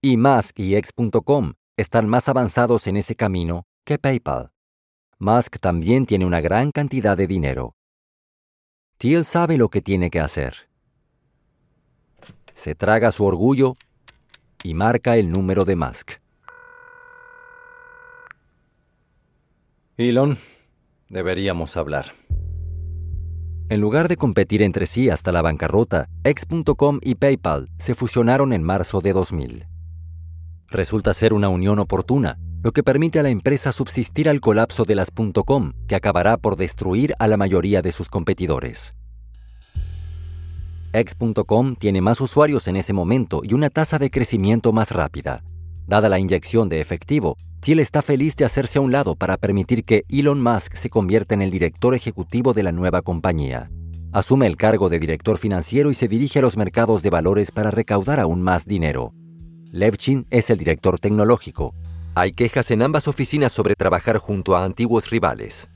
Y 0.00 0.16
Musk 0.16 0.60
y 0.60 0.76
X.com 0.76 1.54
están 1.76 2.08
más 2.08 2.28
avanzados 2.28 2.86
en 2.86 2.96
ese 2.96 3.14
camino 3.14 3.64
que 3.84 3.98
PayPal. 3.98 4.50
Musk 5.18 5.58
también 5.58 6.06
tiene 6.06 6.24
una 6.24 6.40
gran 6.40 6.70
cantidad 6.70 7.16
de 7.16 7.26
dinero. 7.26 7.74
Thiel 8.98 9.24
sabe 9.24 9.58
lo 9.58 9.68
que 9.68 9.82
tiene 9.82 10.10
que 10.10 10.20
hacer. 10.20 10.68
Se 12.54 12.74
traga 12.74 13.12
su 13.12 13.24
orgullo 13.24 13.76
y 14.62 14.72
marca 14.72 15.16
el 15.16 15.30
número 15.30 15.64
de 15.64 15.76
Musk. 15.76 16.12
Elon, 19.98 20.38
deberíamos 21.08 21.76
hablar. 21.76 22.12
En 23.68 23.80
lugar 23.80 24.08
de 24.08 24.16
competir 24.16 24.62
entre 24.62 24.86
sí 24.86 25.10
hasta 25.10 25.32
la 25.32 25.42
bancarrota, 25.42 26.08
X.com 26.24 27.00
y 27.02 27.16
PayPal 27.16 27.68
se 27.78 27.94
fusionaron 27.94 28.52
en 28.52 28.62
marzo 28.62 29.00
de 29.00 29.12
2000. 29.12 29.75
Resulta 30.68 31.14
ser 31.14 31.32
una 31.32 31.48
unión 31.48 31.78
oportuna. 31.78 32.38
lo 32.62 32.72
que 32.72 32.82
permite 32.82 33.20
a 33.20 33.22
la 33.22 33.28
empresa 33.28 33.70
subsistir 33.70 34.28
al 34.28 34.40
colapso 34.40 34.84
de 34.84 34.96
las 34.96 35.12
.com, 35.12 35.72
que 35.86 35.94
acabará 35.94 36.36
por 36.36 36.56
destruir 36.56 37.14
a 37.20 37.28
la 37.28 37.36
mayoría 37.36 37.80
de 37.80 37.92
sus 37.92 38.08
competidores. 38.08 38.96
X.com 40.92 41.76
tiene 41.76 42.00
más 42.00 42.20
usuarios 42.20 42.66
en 42.66 42.74
ese 42.74 42.92
momento 42.92 43.42
y 43.44 43.54
una 43.54 43.70
tasa 43.70 44.00
de 44.00 44.10
crecimiento 44.10 44.72
más 44.72 44.90
rápida. 44.90 45.44
Dada 45.86 46.08
la 46.08 46.18
inyección 46.18 46.68
de 46.68 46.80
efectivo, 46.80 47.36
Thiel 47.60 47.78
está 47.78 48.02
feliz 48.02 48.34
de 48.34 48.46
hacerse 48.46 48.78
a 48.78 48.82
un 48.82 48.90
lado 48.90 49.14
para 49.14 49.36
permitir 49.36 49.84
que 49.84 50.04
Elon 50.08 50.42
Musk 50.42 50.74
se 50.74 50.90
convierta 50.90 51.34
en 51.34 51.42
el 51.42 51.52
director 51.52 51.94
ejecutivo 51.94 52.52
de 52.52 52.64
la 52.64 52.72
nueva 52.72 53.02
compañía. 53.02 53.70
Asume 54.10 54.48
el 54.48 54.56
cargo 54.56 54.88
de 54.88 54.98
director 54.98 55.38
financiero 55.38 55.90
y 55.90 55.94
se 55.94 56.08
dirige 56.08 56.40
a 56.40 56.42
los 56.42 56.56
mercados 56.56 57.04
de 57.04 57.10
valores 57.10 57.52
para 57.52 57.70
recaudar 57.70 58.18
aún 58.18 58.42
más 58.42 58.64
dinero. 58.64 59.12
Levchin 59.76 60.26
es 60.30 60.48
el 60.48 60.56
director 60.56 60.98
tecnológico. 60.98 61.74
Hay 62.14 62.32
quejas 62.32 62.70
en 62.70 62.80
ambas 62.80 63.08
oficinas 63.08 63.52
sobre 63.52 63.74
trabajar 63.74 64.16
junto 64.16 64.56
a 64.56 64.64
antiguos 64.64 65.10
rivales. 65.10 65.68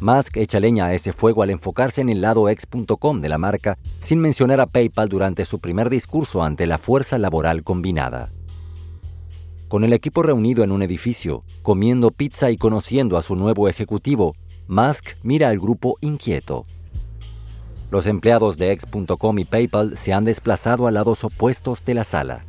Musk 0.00 0.36
echa 0.38 0.58
leña 0.58 0.86
a 0.86 0.94
ese 0.94 1.12
fuego 1.12 1.44
al 1.44 1.50
enfocarse 1.50 2.00
en 2.00 2.08
el 2.08 2.22
lado 2.22 2.48
ex.com 2.48 3.20
de 3.20 3.28
la 3.28 3.38
marca 3.38 3.78
sin 4.00 4.18
mencionar 4.18 4.60
a 4.60 4.66
PayPal 4.66 5.08
durante 5.08 5.44
su 5.44 5.60
primer 5.60 5.90
discurso 5.90 6.42
ante 6.42 6.66
la 6.66 6.76
fuerza 6.78 7.18
laboral 7.18 7.62
combinada. 7.62 8.32
Con 9.68 9.84
el 9.84 9.92
equipo 9.92 10.24
reunido 10.24 10.64
en 10.64 10.72
un 10.72 10.82
edificio, 10.82 11.44
comiendo 11.62 12.10
pizza 12.10 12.50
y 12.50 12.56
conociendo 12.56 13.16
a 13.16 13.22
su 13.22 13.36
nuevo 13.36 13.68
ejecutivo, 13.68 14.34
Musk 14.66 15.10
mira 15.22 15.50
al 15.50 15.60
grupo 15.60 15.98
inquieto. 16.00 16.66
Los 17.92 18.06
empleados 18.06 18.58
de 18.58 18.72
X.com 18.72 19.38
y 19.38 19.44
PayPal 19.44 19.96
se 19.96 20.12
han 20.12 20.24
desplazado 20.24 20.88
a 20.88 20.90
lados 20.90 21.22
opuestos 21.22 21.84
de 21.84 21.94
la 21.94 22.02
sala. 22.02 22.44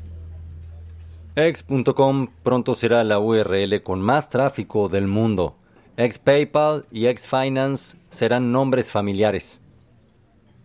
X.com 1.48 2.28
pronto 2.44 2.76
será 2.76 3.04
la 3.04 3.20
URL 3.20 3.82
con 3.84 4.02
más 4.02 4.30
tráfico 4.30 4.90
del 4.90 5.08
mundo, 5.08 5.56
Ex-PayPal 5.98 6.86
y 6.90 7.08
ex-Finance 7.08 7.98
serán 8.08 8.52
nombres 8.52 8.90
familiares. 8.92 9.62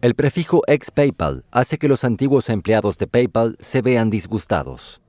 El 0.01 0.15
prefijo 0.15 0.63
ex-PayPal 0.67 1.45
hace 1.51 1.79
que 1.79 1.89
los 1.89 2.05
antiguos 2.05 2.49
empleados 2.49 2.97
de 2.97 3.07
PayPal 3.07 3.57
se 3.59 3.83
vean 3.83 4.09
disgustados. 4.09 5.03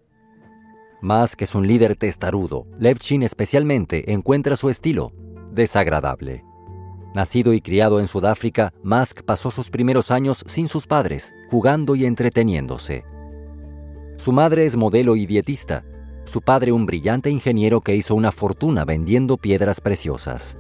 Más 1.02 1.36
que 1.36 1.44
es 1.44 1.54
un 1.54 1.68
líder 1.68 1.96
testarudo, 1.96 2.66
Levchin 2.80 3.22
especialmente 3.22 4.12
encuentra 4.12 4.56
su 4.56 4.70
estilo 4.70 5.14
desagradable. 5.52 6.44
Nacido 7.14 7.54
y 7.54 7.62
criado 7.62 8.00
en 8.00 8.08
Sudáfrica, 8.08 8.74
Musk 8.84 9.24
pasó 9.24 9.50
sus 9.50 9.70
primeros 9.70 10.12
años 10.12 10.44
sin 10.48 10.68
sus 10.68 10.88
padres, 10.88 11.34
jugando 11.50 11.96
y 11.96 12.06
entreteniéndose. 12.06 13.06
Su 14.18 14.34
madre 14.34 14.66
es 14.66 14.76
modelo 14.76 15.16
y 15.16 15.26
dietista, 15.26 15.86
su 16.26 16.42
padre 16.42 16.72
un 16.72 16.86
brillante 16.86 17.30
ingeniero 17.30 17.82
que 17.82 17.96
hizo 17.96 18.16
una 18.16 18.32
fortuna 18.32 18.84
vendiendo 18.84 19.38
piedras 19.38 19.80
preciosas. 19.80 20.58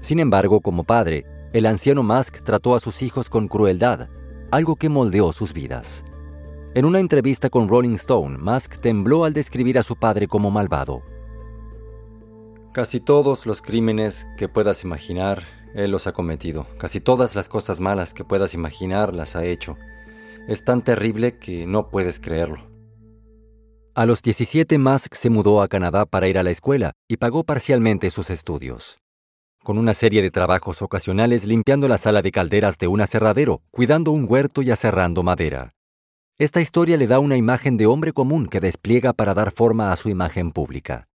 Sin 0.00 0.18
embargo, 0.18 0.60
como 0.60 0.84
padre, 0.84 1.24
el 1.52 1.66
anciano 1.66 2.02
Musk 2.02 2.42
trató 2.42 2.74
a 2.74 2.80
sus 2.80 3.02
hijos 3.02 3.28
con 3.28 3.48
crueldad, 3.48 4.08
algo 4.50 4.76
que 4.76 4.88
moldeó 4.88 5.32
sus 5.32 5.52
vidas. 5.52 6.04
En 6.74 6.84
una 6.84 7.00
entrevista 7.00 7.50
con 7.50 7.68
Rolling 7.68 7.94
Stone, 7.94 8.38
Musk 8.38 8.78
tembló 8.80 9.24
al 9.24 9.32
describir 9.32 9.78
a 9.78 9.82
su 9.82 9.96
padre 9.96 10.26
como 10.26 10.50
malvado. 10.50 11.02
Casi 12.72 13.00
todos 13.00 13.46
los 13.46 13.62
crímenes 13.62 14.26
que 14.36 14.48
puedas 14.48 14.84
imaginar, 14.84 15.44
él 15.74 15.90
los 15.90 16.06
ha 16.06 16.12
cometido. 16.12 16.66
Casi 16.78 17.00
todas 17.00 17.34
las 17.34 17.48
cosas 17.48 17.80
malas 17.80 18.12
que 18.12 18.24
puedas 18.24 18.54
imaginar 18.54 19.14
las 19.14 19.36
ha 19.36 19.44
hecho. 19.44 19.76
Es 20.48 20.62
tan 20.62 20.82
terrible 20.82 21.38
que 21.38 21.66
no 21.66 21.88
puedes 21.88 22.20
creerlo. 22.20 22.70
A 23.96 24.06
los 24.06 24.22
17 24.22 24.78
Musk 24.78 25.14
se 25.14 25.28
mudó 25.28 25.60
a 25.60 25.66
Canadá 25.66 26.06
para 26.06 26.28
ir 26.28 26.38
a 26.38 26.44
la 26.44 26.50
escuela 26.50 26.92
y 27.08 27.16
pagó 27.16 27.42
parcialmente 27.42 28.10
sus 28.10 28.30
estudios. 28.30 28.98
Con 29.64 29.76
una 29.76 29.92
serie 29.92 30.22
de 30.22 30.30
trabajos 30.30 30.82
ocasionales 30.82 31.46
limpiando 31.46 31.88
la 31.88 31.98
sala 31.98 32.22
de 32.22 32.30
calderas 32.30 32.78
de 32.78 32.86
un 32.86 33.00
aserradero, 33.00 33.62
cuidando 33.72 34.12
un 34.12 34.26
huerto 34.28 34.62
y 34.62 34.70
aserrando 34.70 35.24
madera. 35.24 35.72
Esta 36.38 36.60
historia 36.60 36.96
le 36.96 37.08
da 37.08 37.18
una 37.18 37.36
imagen 37.36 37.76
de 37.76 37.86
hombre 37.86 38.12
común 38.12 38.46
que 38.46 38.60
despliega 38.60 39.12
para 39.12 39.34
dar 39.34 39.50
forma 39.50 39.90
a 39.90 39.96
su 39.96 40.10
imagen 40.10 40.52
pública. 40.52 41.08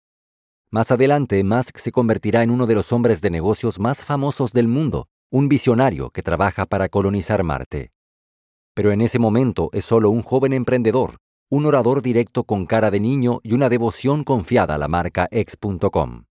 Más 0.71 0.91
adelante, 0.91 1.41
Musk 1.45 1.77
se 1.77 1.93
convertirá 1.93 2.43
en 2.43 2.49
uno 2.49 2.67
de 2.67 2.75
los 2.75 2.91
hombres 2.91 3.21
de 3.21 3.29
negocios 3.29 3.79
más 3.79 4.03
famosos 4.03 4.51
del 4.51 4.67
mundo, 4.67 5.07
un 5.29 5.47
visionario 5.47 6.09
que 6.09 6.21
trabaja 6.21 6.65
para 6.65 6.89
colonizar 6.89 7.43
Marte. 7.43 7.91
Pero 8.81 8.91
en 8.91 9.01
ese 9.01 9.19
momento 9.19 9.69
es 9.73 9.85
solo 9.85 10.09
un 10.09 10.23
joven 10.23 10.53
emprendedor, 10.53 11.17
un 11.51 11.67
orador 11.67 12.01
directo 12.01 12.45
con 12.45 12.65
cara 12.65 12.89
de 12.89 12.99
niño 12.99 13.39
y 13.43 13.53
una 13.53 13.69
devoción 13.69 14.23
confiada 14.23 14.73
a 14.73 14.79
la 14.79 14.87
marca 14.87 15.27
X.com. 15.29 16.23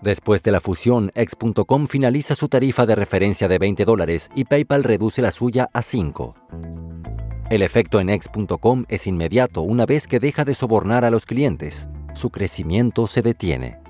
Después 0.00 0.44
de 0.44 0.52
la 0.52 0.60
fusión, 0.60 1.10
X.com 1.16 1.88
finaliza 1.88 2.36
su 2.36 2.46
tarifa 2.46 2.86
de 2.86 2.94
referencia 2.94 3.48
de 3.48 3.58
20 3.58 3.84
dólares 3.84 4.30
y 4.36 4.44
PayPal 4.44 4.84
reduce 4.84 5.20
la 5.20 5.32
suya 5.32 5.68
a 5.72 5.82
5. 5.82 6.36
El 7.50 7.62
efecto 7.62 7.98
en 7.98 8.08
X.com 8.10 8.84
es 8.86 9.08
inmediato 9.08 9.62
una 9.62 9.84
vez 9.84 10.06
que 10.06 10.20
deja 10.20 10.44
de 10.44 10.54
sobornar 10.54 11.04
a 11.04 11.10
los 11.10 11.26
clientes. 11.26 11.88
Su 12.14 12.30
crecimiento 12.30 13.08
se 13.08 13.22
detiene. 13.22 13.80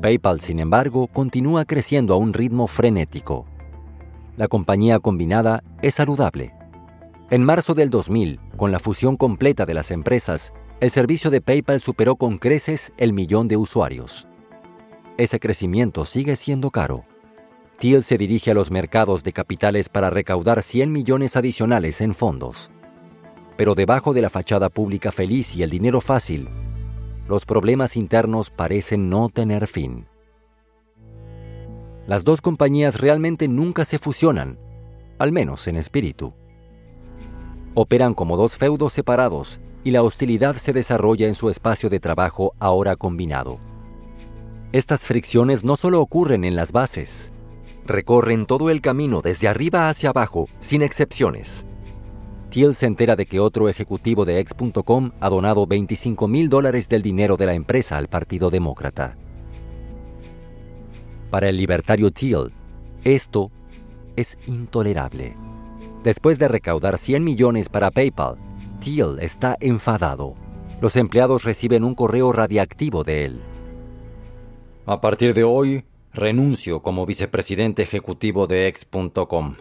PayPal, 0.00 0.40
sin 0.40 0.58
embargo, 0.58 1.06
continúa 1.06 1.64
creciendo 1.64 2.14
a 2.14 2.16
un 2.16 2.32
ritmo 2.32 2.66
frenético 2.66 3.46
la 4.36 4.48
compañía 4.48 4.98
combinada 4.98 5.62
es 5.82 5.94
saludable. 5.94 6.54
En 7.30 7.44
marzo 7.44 7.74
del 7.74 7.90
2000, 7.90 8.40
con 8.56 8.72
la 8.72 8.78
fusión 8.78 9.16
completa 9.16 9.66
de 9.66 9.74
las 9.74 9.90
empresas, 9.90 10.52
el 10.80 10.90
servicio 10.90 11.30
de 11.30 11.40
PayPal 11.40 11.80
superó 11.80 12.16
con 12.16 12.38
creces 12.38 12.92
el 12.96 13.12
millón 13.12 13.46
de 13.48 13.56
usuarios. 13.56 14.26
Ese 15.18 15.38
crecimiento 15.38 16.04
sigue 16.04 16.36
siendo 16.36 16.70
caro. 16.70 17.04
Thiel 17.78 18.02
se 18.02 18.16
dirige 18.16 18.50
a 18.50 18.54
los 18.54 18.70
mercados 18.70 19.22
de 19.22 19.32
capitales 19.32 19.88
para 19.88 20.10
recaudar 20.10 20.62
100 20.62 20.90
millones 20.90 21.36
adicionales 21.36 22.00
en 22.00 22.14
fondos. 22.14 22.70
Pero 23.56 23.74
debajo 23.74 24.14
de 24.14 24.22
la 24.22 24.30
fachada 24.30 24.70
pública 24.70 25.12
feliz 25.12 25.54
y 25.56 25.62
el 25.62 25.70
dinero 25.70 26.00
fácil, 26.00 26.48
los 27.28 27.46
problemas 27.46 27.96
internos 27.96 28.50
parecen 28.50 29.08
no 29.08 29.28
tener 29.28 29.66
fin. 29.66 30.06
Las 32.06 32.24
dos 32.24 32.40
compañías 32.40 33.00
realmente 33.00 33.46
nunca 33.48 33.84
se 33.84 33.98
fusionan, 33.98 34.58
al 35.18 35.32
menos 35.32 35.68
en 35.68 35.76
espíritu. 35.76 36.34
Operan 37.74 38.14
como 38.14 38.36
dos 38.36 38.56
feudos 38.56 38.92
separados 38.92 39.60
y 39.84 39.92
la 39.92 40.02
hostilidad 40.02 40.56
se 40.56 40.72
desarrolla 40.72 41.26
en 41.26 41.34
su 41.34 41.48
espacio 41.48 41.88
de 41.88 42.00
trabajo 42.00 42.54
ahora 42.58 42.96
combinado. 42.96 43.58
Estas 44.72 45.00
fricciones 45.00 45.64
no 45.64 45.76
solo 45.76 46.00
ocurren 46.00 46.44
en 46.44 46.56
las 46.56 46.72
bases, 46.72 47.30
recorren 47.86 48.46
todo 48.46 48.70
el 48.70 48.80
camino 48.80 49.20
desde 49.20 49.48
arriba 49.48 49.88
hacia 49.88 50.10
abajo, 50.10 50.48
sin 50.60 50.82
excepciones. 50.82 51.66
Thiel 52.52 52.74
se 52.74 52.84
entera 52.84 53.16
de 53.16 53.24
que 53.24 53.40
otro 53.40 53.70
ejecutivo 53.70 54.26
de 54.26 54.38
ex.com 54.38 55.12
ha 55.20 55.30
donado 55.30 55.66
25 55.66 56.28
mil 56.28 56.50
dólares 56.50 56.86
del 56.86 57.00
dinero 57.00 57.38
de 57.38 57.46
la 57.46 57.54
empresa 57.54 57.96
al 57.96 58.08
Partido 58.08 58.50
Demócrata. 58.50 59.16
Para 61.30 61.48
el 61.48 61.56
libertario 61.56 62.10
Thiel, 62.10 62.52
esto 63.04 63.50
es 64.16 64.36
intolerable. 64.48 65.32
Después 66.04 66.38
de 66.38 66.48
recaudar 66.48 66.98
100 66.98 67.24
millones 67.24 67.70
para 67.70 67.90
PayPal, 67.90 68.34
Thiel 68.80 69.16
está 69.20 69.56
enfadado. 69.58 70.34
Los 70.82 70.96
empleados 70.96 71.44
reciben 71.44 71.84
un 71.84 71.94
correo 71.94 72.32
radiactivo 72.32 73.02
de 73.02 73.24
él. 73.24 73.40
A 74.84 75.00
partir 75.00 75.32
de 75.32 75.44
hoy, 75.44 75.84
renuncio 76.12 76.82
como 76.82 77.06
vicepresidente 77.06 77.80
ejecutivo 77.80 78.46
de 78.46 78.66
X.com. 78.66 79.54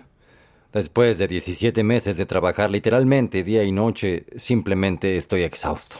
Después 0.73 1.17
de 1.17 1.27
17 1.27 1.83
meses 1.83 2.15
de 2.15 2.25
trabajar 2.25 2.71
literalmente 2.71 3.43
día 3.43 3.63
y 3.63 3.73
noche, 3.73 4.25
simplemente 4.37 5.17
estoy 5.17 5.43
exhausto. 5.43 5.97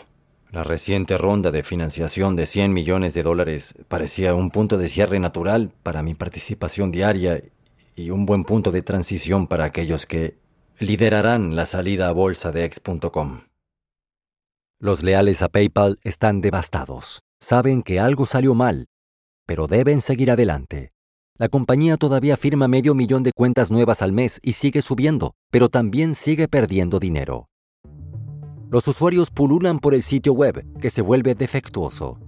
La 0.50 0.64
reciente 0.64 1.18
ronda 1.18 1.52
de 1.52 1.64
financiación 1.64 2.36
de 2.36 2.46
100 2.46 2.72
millones 2.72 3.14
de 3.14 3.24
dólares 3.24 3.76
parecía 3.88 4.34
un 4.34 4.50
punto 4.50 4.78
de 4.78 4.88
cierre 4.88 5.20
natural 5.20 5.72
para 5.84 6.04
mi 6.04 6.14
participación 6.14 6.92
diaria 6.92 7.44
y 7.96 8.12
un 8.12 8.26
buen 8.26 8.46
punto 8.46 8.72
de 8.72 8.82
transición 8.82 9.48
para 9.48 9.66
aquellos 9.66 10.06
que 10.06 10.38
liderarán 10.80 11.56
la 11.56 11.66
salida 11.66 12.08
a 12.08 12.12
bolsa 12.12 12.52
de 12.52 12.64
X.com. 12.66 13.42
Los 14.80 15.04
leales 15.04 15.42
a 15.42 15.50
PayPal 15.50 16.00
están 16.04 16.42
devastados. 16.42 17.22
Saben 17.40 17.84
que 17.84 18.00
algo 18.00 18.26
salió 18.26 18.56
mal, 18.56 18.88
pero 19.46 19.68
deben 19.68 20.02
seguir 20.02 20.32
adelante. 20.32 20.92
La 21.42 21.50
compañía 21.50 21.98
todavía 21.98 22.38
firma 22.38 22.68
medio 22.68 22.94
millón 22.94 23.24
de 23.24 23.32
cuentas 23.36 23.72
nuevas 23.72 24.04
al 24.04 24.12
mes 24.12 24.40
y 24.44 24.52
sigue 24.52 24.84
subiendo, 24.84 25.34
pero 25.50 25.70
también 25.70 26.14
sigue 26.14 26.48
perdiendo 26.48 27.00
dinero. 27.00 27.48
Los 28.70 28.88
usuarios 28.88 29.32
pululan 29.32 29.80
por 29.80 29.96
el 29.96 30.04
sitio 30.04 30.34
web, 30.34 30.64
que 30.80 30.92
se 30.92 31.02
vuelve 31.02 31.34
defectuoso, 31.34 32.20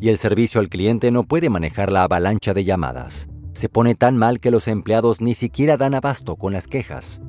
y 0.00 0.08
el 0.08 0.18
servicio 0.18 0.60
al 0.60 0.68
cliente 0.68 1.10
no 1.10 1.24
puede 1.24 1.50
manejar 1.50 1.90
la 1.90 2.04
avalancha 2.04 2.54
de 2.54 2.62
llamadas. 2.62 3.28
Se 3.54 3.68
pone 3.68 3.96
tan 3.96 4.16
mal 4.16 4.38
que 4.38 4.52
los 4.52 4.68
empleados 4.68 5.20
ni 5.20 5.34
siquiera 5.34 5.76
dan 5.76 5.96
abasto 5.96 6.36
con 6.36 6.52
las 6.52 6.68
quejas. 6.68 7.20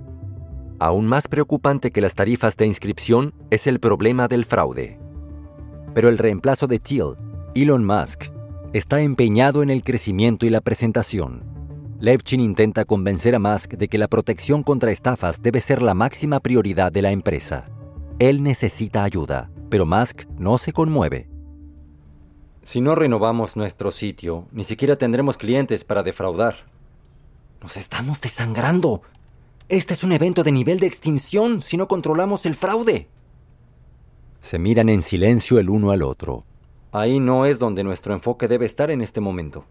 Aún 0.78 1.08
más 1.08 1.28
preocupante 1.28 1.90
que 1.90 2.02
las 2.02 2.14
tarifas 2.14 2.56
de 2.56 2.68
inscripción 2.68 3.34
es 3.50 3.66
el 3.66 3.80
problema 3.80 4.28
del 4.28 4.46
fraude. 4.46 5.00
Pero 5.96 6.08
el 6.08 6.20
reemplazo 6.20 6.68
de 6.68 6.78
Thiel, 6.78 7.16
Elon 7.56 7.84
Musk, 7.84 8.32
está 8.74 9.02
empeñado 9.02 9.64
en 9.64 9.70
el 9.70 9.84
crecimiento 9.84 10.46
y 10.46 10.50
la 10.50 10.62
presentación. 10.62 11.44
Levchin 12.00 12.40
intenta 12.40 12.86
convencer 12.86 13.36
a 13.36 13.40
Musk 13.40 13.74
de 13.74 13.90
que 13.90 13.98
la 13.98 14.08
protección 14.08 14.64
contra 14.64 14.92
estafas 14.92 15.42
debe 15.42 15.60
ser 15.60 15.82
la 15.82 15.94
máxima 15.94 16.40
prioridad 16.40 16.92
de 16.92 17.02
la 17.02 17.12
empresa. 17.12 17.70
Él 18.18 18.42
necesita 18.42 19.04
ayuda, 19.04 19.52
pero 19.70 19.86
Musk 19.86 20.24
no 20.38 20.58
se 20.58 20.72
conmueve. 20.72 21.28
Si 22.64 22.80
no 22.80 22.96
renovamos 22.96 23.58
nuestro 23.58 23.92
sitio, 23.92 24.48
ni 24.52 24.64
siquiera 24.64 24.96
tendremos 24.96 25.36
clientes 25.36 25.84
para 25.84 26.02
defraudar. 26.02 26.56
Nos 27.62 27.76
estamos 27.76 28.22
desangrando. 28.22 29.02
Este 29.68 29.94
es 29.94 30.04
un 30.04 30.14
evento 30.14 30.44
de 30.44 30.52
nivel 30.52 30.80
de 30.80 30.88
extinción 30.88 31.62
si 31.62 31.76
no 31.76 31.88
controlamos 31.88 32.46
el 32.46 32.56
fraude. 32.56 33.10
Se 34.40 34.58
miran 34.58 34.90
en 34.90 35.02
silencio 35.02 35.60
el 35.60 35.70
uno 35.70 35.92
al 35.92 36.04
otro. 36.04 36.46
Ahí 36.92 37.20
no 37.22 37.46
es 37.46 37.58
donde 37.58 37.84
nuestro 37.84 38.14
enfoque 38.14 38.50
debe 38.50 38.66
estar 38.66 38.92
en 38.92 39.02
este 39.02 39.22
momento. 39.22 39.66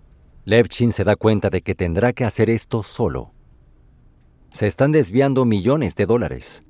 Levchin 0.47 0.93
se 0.93 1.05
da 1.05 1.17
cuenta 1.17 1.51
de 1.51 1.61
que 1.61 1.75
tendrá 1.75 2.15
que 2.15 2.25
hacer 2.25 2.49
esto 2.49 2.83
solo. 2.83 3.33
Se 4.53 4.67
están 4.67 4.91
desviando 4.91 5.45
millones 5.45 5.95
de 5.97 6.07
dólares. 6.07 6.65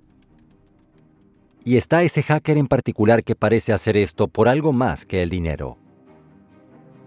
Y 1.64 1.76
está 1.76 2.02
ese 2.02 2.22
hacker 2.24 2.58
en 2.58 2.66
particular 2.66 3.22
que 3.22 3.36
parece 3.36 3.72
hacer 3.72 3.96
esto 3.96 4.26
por 4.26 4.48
algo 4.48 4.72
más 4.72 5.06
que 5.06 5.22
el 5.22 5.30
dinero. 5.30 5.78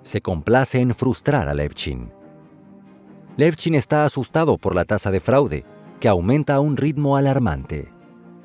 Se 0.04 0.22
complace 0.22 0.80
en 0.80 0.96
frustrar 0.96 1.50
a 1.50 1.54
Levchin. 1.54 2.12
Levchin 3.36 3.76
está 3.76 4.06
asustado 4.06 4.58
por 4.58 4.74
la 4.74 4.86
tasa 4.86 5.12
de 5.12 5.20
fraude, 5.20 5.66
que 6.00 6.08
aumenta 6.08 6.56
a 6.56 6.60
un 6.62 6.78
ritmo 6.78 7.18
alarmante. 7.18 7.90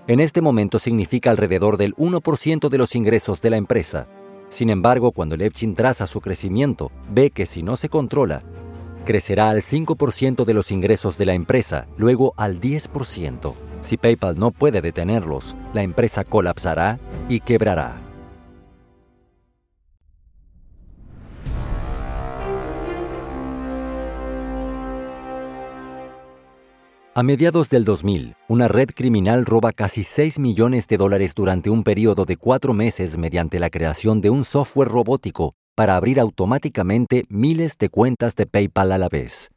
En 0.09 0.19
este 0.19 0.41
momento 0.41 0.79
significa 0.79 1.31
alrededor 1.31 1.77
del 1.77 1.95
1% 1.97 2.69
de 2.69 2.79
los 2.79 2.97
ingresos 2.97 3.43
de 3.43 3.51
la 3.51 3.59
empresa, 3.59 4.09
sin 4.51 4.71
embargo, 4.71 5.13
cuando 5.13 5.37
Levchin 5.37 5.75
traza 5.75 6.07
su 6.07 6.21
crecimiento, 6.21 6.91
ve 7.11 7.31
que 7.31 7.47
si 7.47 7.63
no 7.63 7.77
se 7.77 7.89
controla, 7.89 8.43
crecerá 9.05 9.51
al 9.51 9.63
5% 9.63 10.45
de 10.45 10.55
los 10.55 10.71
ingresos 10.71 11.19
de 11.19 11.27
la 11.27 11.35
empresa, 11.35 11.87
luego 11.97 12.35
al 12.37 12.61
10%. 12.61 13.55
Si 13.81 13.97
PayPal 13.97 14.39
no 14.39 14.51
puede 14.51 14.81
detenerlos, 14.81 15.57
la 15.73 15.83
empresa 15.83 16.25
colapsará 16.25 16.99
y 17.29 17.41
quebrará. 17.41 18.08
A 27.19 27.25
mediados 27.25 27.69
del 27.69 27.85
2000, 27.85 28.37
una 28.47 28.69
red 28.69 28.91
criminal 28.95 29.45
roba 29.45 29.73
casi 29.73 30.05
6 30.05 30.39
millones 30.39 30.87
de 30.87 30.97
dólares 30.99 31.35
durante 31.35 31.69
un 31.69 31.83
periodo 31.83 32.25
de 32.25 32.37
cuatro 32.37 32.75
meses 32.75 33.19
mediante 33.19 33.59
la 33.59 33.71
creación 33.71 34.21
de 34.21 34.31
un 34.31 34.45
software 34.45 34.87
robótico 34.87 35.57
para 35.75 35.97
abrir 35.97 36.21
automáticamente 36.21 37.25
miles 37.29 37.77
de 37.77 37.89
cuentas 37.89 38.37
de 38.37 38.47
PayPal 38.47 38.93
a 38.93 38.99
la 38.99 39.09
vez. 39.09 39.51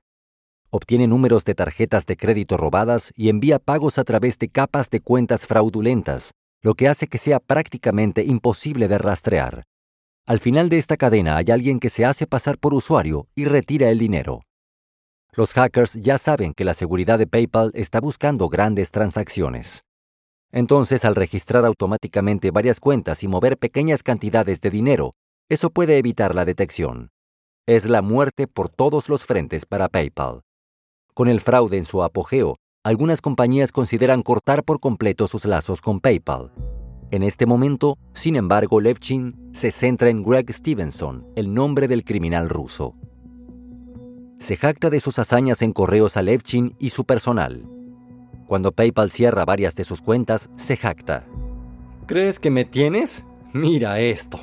Obtiene 0.72 1.06
números 1.06 1.44
de 1.44 1.54
tarjetas 1.54 2.08
de 2.08 2.18
crédito 2.18 2.58
robadas 2.58 3.12
y 3.16 3.30
envía 3.30 3.60
pagos 3.60 4.00
a 4.00 4.06
través 4.06 4.40
de 4.40 4.50
capas 4.50 4.90
de 4.90 5.00
cuentas 5.00 5.46
fraudulentas, 5.46 6.32
lo 6.64 6.74
que 6.74 6.88
hace 6.88 7.06
que 7.06 7.20
sea 7.20 7.40
prácticamente 7.40 8.24
imposible 8.24 8.88
de 8.88 8.98
rastrear. 8.98 9.66
Al 10.26 10.40
final 10.40 10.68
de 10.68 10.80
esta 10.80 10.98
cadena 10.98 11.38
hay 11.38 11.52
alguien 11.52 11.80
que 11.80 11.92
se 11.92 12.06
hace 12.06 12.26
pasar 12.26 12.58
por 12.58 12.74
usuario 12.74 13.28
y 13.36 13.46
retira 13.46 13.92
el 13.92 14.00
dinero. 14.00 14.42
Los 15.34 15.54
hackers 15.54 15.94
ya 15.94 16.18
saben 16.18 16.54
que 16.54 16.66
la 16.66 16.74
seguridad 16.74 17.18
de 17.18 17.26
PayPal 17.26 17.72
está 17.74 18.02
buscando 18.02 18.50
grandes 18.50 18.92
transacciones. 18.92 19.86
Entonces, 20.52 21.06
al 21.06 21.16
registrar 21.16 21.64
automáticamente 21.64 22.52
varias 22.52 22.82
cuentas 22.82 23.24
y 23.24 23.30
mover 23.30 23.58
pequeñas 23.58 24.04
cantidades 24.04 24.60
de 24.60 24.70
dinero, 24.70 25.14
eso 25.48 25.70
puede 25.70 25.98
evitar 25.98 26.36
la 26.36 26.44
detección. 26.44 27.12
Es 27.66 27.86
la 27.86 28.02
muerte 28.02 28.46
por 28.46 28.68
todos 28.68 29.08
los 29.08 29.24
frentes 29.24 29.66
para 29.66 29.88
PayPal. 29.88 30.42
Con 31.14 31.30
el 31.30 31.40
fraude 31.40 31.78
en 31.78 31.86
su 31.86 32.04
apogeo, 32.04 32.58
algunas 32.84 33.22
compañías 33.22 33.72
consideran 33.72 34.24
cortar 34.24 34.66
por 34.66 34.82
completo 34.82 35.30
sus 35.30 35.46
lazos 35.46 35.80
con 35.80 36.02
PayPal. 36.02 36.52
En 37.10 37.24
este 37.24 37.46
momento, 37.46 37.98
sin 38.14 38.36
embargo, 38.36 38.82
Levchin 38.82 39.52
se 39.54 39.72
centra 39.72 40.10
en 40.10 40.24
Greg 40.24 40.52
Stevenson, 40.52 41.26
el 41.38 41.54
nombre 41.54 41.88
del 41.88 42.04
criminal 42.04 42.50
ruso 42.50 42.96
se 44.42 44.58
jacta 44.58 44.90
de 44.90 45.00
sus 45.00 45.20
hazañas 45.20 45.62
en 45.62 45.72
correos 45.72 46.18
a 46.18 46.24
Levchin 46.24 46.76
y 46.80 46.90
su 46.90 47.06
personal. 47.06 47.64
Cuando 48.48 48.72
PayPal 48.72 49.12
cierra 49.12 49.46
varias 49.46 49.76
de 49.76 49.84
sus 49.84 50.02
cuentas, 50.02 50.50
se 50.56 50.76
jacta. 50.76 51.26
¿Crees 52.08 52.40
que 52.40 52.50
me 52.50 52.66
tienes? 52.66 53.24
Mira 53.54 54.00
esto. 54.00 54.40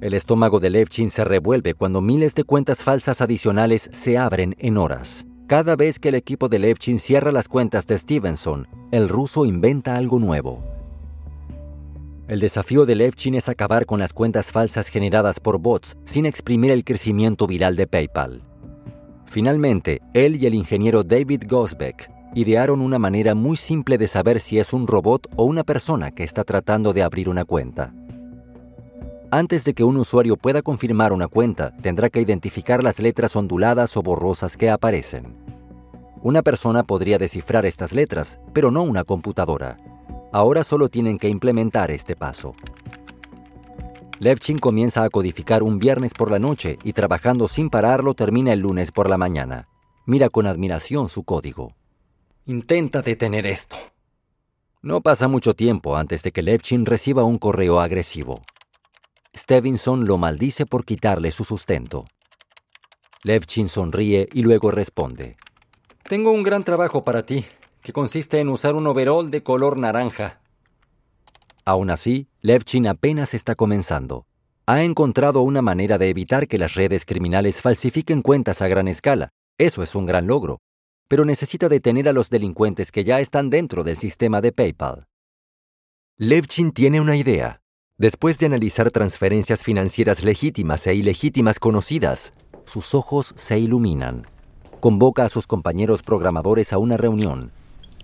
El 0.00 0.14
estómago 0.14 0.58
de 0.58 0.70
Levchin 0.70 1.10
se 1.10 1.22
revuelve 1.24 1.74
cuando 1.74 2.00
miles 2.00 2.34
de 2.34 2.44
cuentas 2.44 2.82
falsas 2.82 3.20
adicionales 3.20 3.90
se 3.92 4.16
abren 4.16 4.56
en 4.58 4.78
horas. 4.78 5.26
Cada 5.46 5.76
vez 5.76 5.98
que 5.98 6.08
el 6.08 6.14
equipo 6.14 6.48
de 6.48 6.58
Levchin 6.58 6.98
cierra 6.98 7.30
las 7.30 7.48
cuentas 7.48 7.86
de 7.86 7.98
Stevenson, 7.98 8.68
el 8.90 9.10
ruso 9.10 9.44
inventa 9.44 9.96
algo 9.96 10.18
nuevo. 10.18 10.64
El 12.26 12.40
desafío 12.40 12.86
de 12.86 12.94
Levchin 12.94 13.34
es 13.34 13.50
acabar 13.50 13.84
con 13.84 14.00
las 14.00 14.14
cuentas 14.14 14.50
falsas 14.50 14.88
generadas 14.88 15.40
por 15.40 15.58
bots 15.58 15.98
sin 16.04 16.24
exprimir 16.24 16.70
el 16.70 16.84
crecimiento 16.84 17.46
viral 17.46 17.76
de 17.76 17.86
PayPal. 17.86 18.47
Finalmente, 19.28 20.00
él 20.14 20.42
y 20.42 20.46
el 20.46 20.54
ingeniero 20.54 21.04
David 21.04 21.42
Gosbeck 21.46 22.10
idearon 22.34 22.80
una 22.80 22.98
manera 22.98 23.34
muy 23.34 23.58
simple 23.58 23.98
de 23.98 24.08
saber 24.08 24.40
si 24.40 24.58
es 24.58 24.72
un 24.72 24.86
robot 24.86 25.28
o 25.36 25.44
una 25.44 25.64
persona 25.64 26.12
que 26.12 26.24
está 26.24 26.44
tratando 26.44 26.94
de 26.94 27.02
abrir 27.02 27.28
una 27.28 27.44
cuenta. 27.44 27.92
Antes 29.30 29.64
de 29.64 29.74
que 29.74 29.84
un 29.84 29.98
usuario 29.98 30.38
pueda 30.38 30.62
confirmar 30.62 31.12
una 31.12 31.28
cuenta, 31.28 31.76
tendrá 31.82 32.08
que 32.08 32.22
identificar 32.22 32.82
las 32.82 33.00
letras 33.00 33.36
onduladas 33.36 33.98
o 33.98 34.02
borrosas 34.02 34.56
que 34.56 34.70
aparecen. 34.70 35.36
Una 36.22 36.40
persona 36.40 36.82
podría 36.82 37.18
descifrar 37.18 37.66
estas 37.66 37.92
letras, 37.92 38.40
pero 38.54 38.70
no 38.70 38.82
una 38.82 39.04
computadora. 39.04 39.76
Ahora 40.32 40.64
solo 40.64 40.88
tienen 40.88 41.18
que 41.18 41.28
implementar 41.28 41.90
este 41.90 42.16
paso. 42.16 42.54
Levchin 44.20 44.58
comienza 44.58 45.04
a 45.04 45.10
codificar 45.10 45.62
un 45.62 45.78
viernes 45.78 46.12
por 46.12 46.30
la 46.30 46.40
noche 46.40 46.76
y 46.82 46.92
trabajando 46.92 47.46
sin 47.46 47.70
pararlo 47.70 48.14
termina 48.14 48.52
el 48.52 48.60
lunes 48.60 48.90
por 48.90 49.08
la 49.08 49.16
mañana. 49.16 49.68
Mira 50.06 50.28
con 50.28 50.46
admiración 50.46 51.08
su 51.08 51.22
código. 51.22 51.74
Intenta 52.44 53.02
detener 53.02 53.46
esto. 53.46 53.76
No 54.82 55.02
pasa 55.02 55.28
mucho 55.28 55.54
tiempo 55.54 55.96
antes 55.96 56.22
de 56.24 56.32
que 56.32 56.42
Levchin 56.42 56.84
reciba 56.84 57.22
un 57.22 57.38
correo 57.38 57.78
agresivo. 57.78 58.42
Stevenson 59.36 60.06
lo 60.06 60.18
maldice 60.18 60.66
por 60.66 60.84
quitarle 60.84 61.30
su 61.30 61.44
sustento. 61.44 62.04
Levchin 63.22 63.68
sonríe 63.68 64.28
y 64.32 64.42
luego 64.42 64.72
responde. 64.72 65.36
Tengo 66.02 66.32
un 66.32 66.42
gran 66.42 66.64
trabajo 66.64 67.04
para 67.04 67.24
ti, 67.24 67.44
que 67.82 67.92
consiste 67.92 68.40
en 68.40 68.48
usar 68.48 68.74
un 68.74 68.86
overol 68.86 69.30
de 69.30 69.42
color 69.42 69.76
naranja. 69.76 70.40
Aún 71.64 71.90
así, 71.90 72.27
Levchin 72.48 72.86
apenas 72.86 73.34
está 73.34 73.54
comenzando. 73.54 74.24
Ha 74.64 74.82
encontrado 74.82 75.42
una 75.42 75.60
manera 75.60 75.98
de 75.98 76.08
evitar 76.08 76.48
que 76.48 76.56
las 76.56 76.76
redes 76.76 77.04
criminales 77.04 77.60
falsifiquen 77.60 78.22
cuentas 78.22 78.62
a 78.62 78.68
gran 78.68 78.88
escala. 78.88 79.28
Eso 79.58 79.82
es 79.82 79.94
un 79.94 80.06
gran 80.06 80.26
logro. 80.26 80.56
Pero 81.08 81.26
necesita 81.26 81.68
detener 81.68 82.08
a 82.08 82.14
los 82.14 82.30
delincuentes 82.30 82.90
que 82.90 83.04
ya 83.04 83.20
están 83.20 83.50
dentro 83.50 83.84
del 83.84 83.98
sistema 83.98 84.40
de 84.40 84.52
PayPal. 84.52 85.04
Levchin 86.16 86.72
tiene 86.72 87.02
una 87.02 87.16
idea. 87.16 87.60
Después 87.98 88.38
de 88.38 88.46
analizar 88.46 88.90
transferencias 88.90 89.62
financieras 89.62 90.24
legítimas 90.24 90.86
e 90.86 90.94
ilegítimas 90.94 91.58
conocidas, 91.58 92.32
sus 92.64 92.94
ojos 92.94 93.34
se 93.36 93.58
iluminan. 93.58 94.26
Convoca 94.80 95.26
a 95.26 95.28
sus 95.28 95.46
compañeros 95.46 96.02
programadores 96.02 96.72
a 96.72 96.78
una 96.78 96.96
reunión 96.96 97.52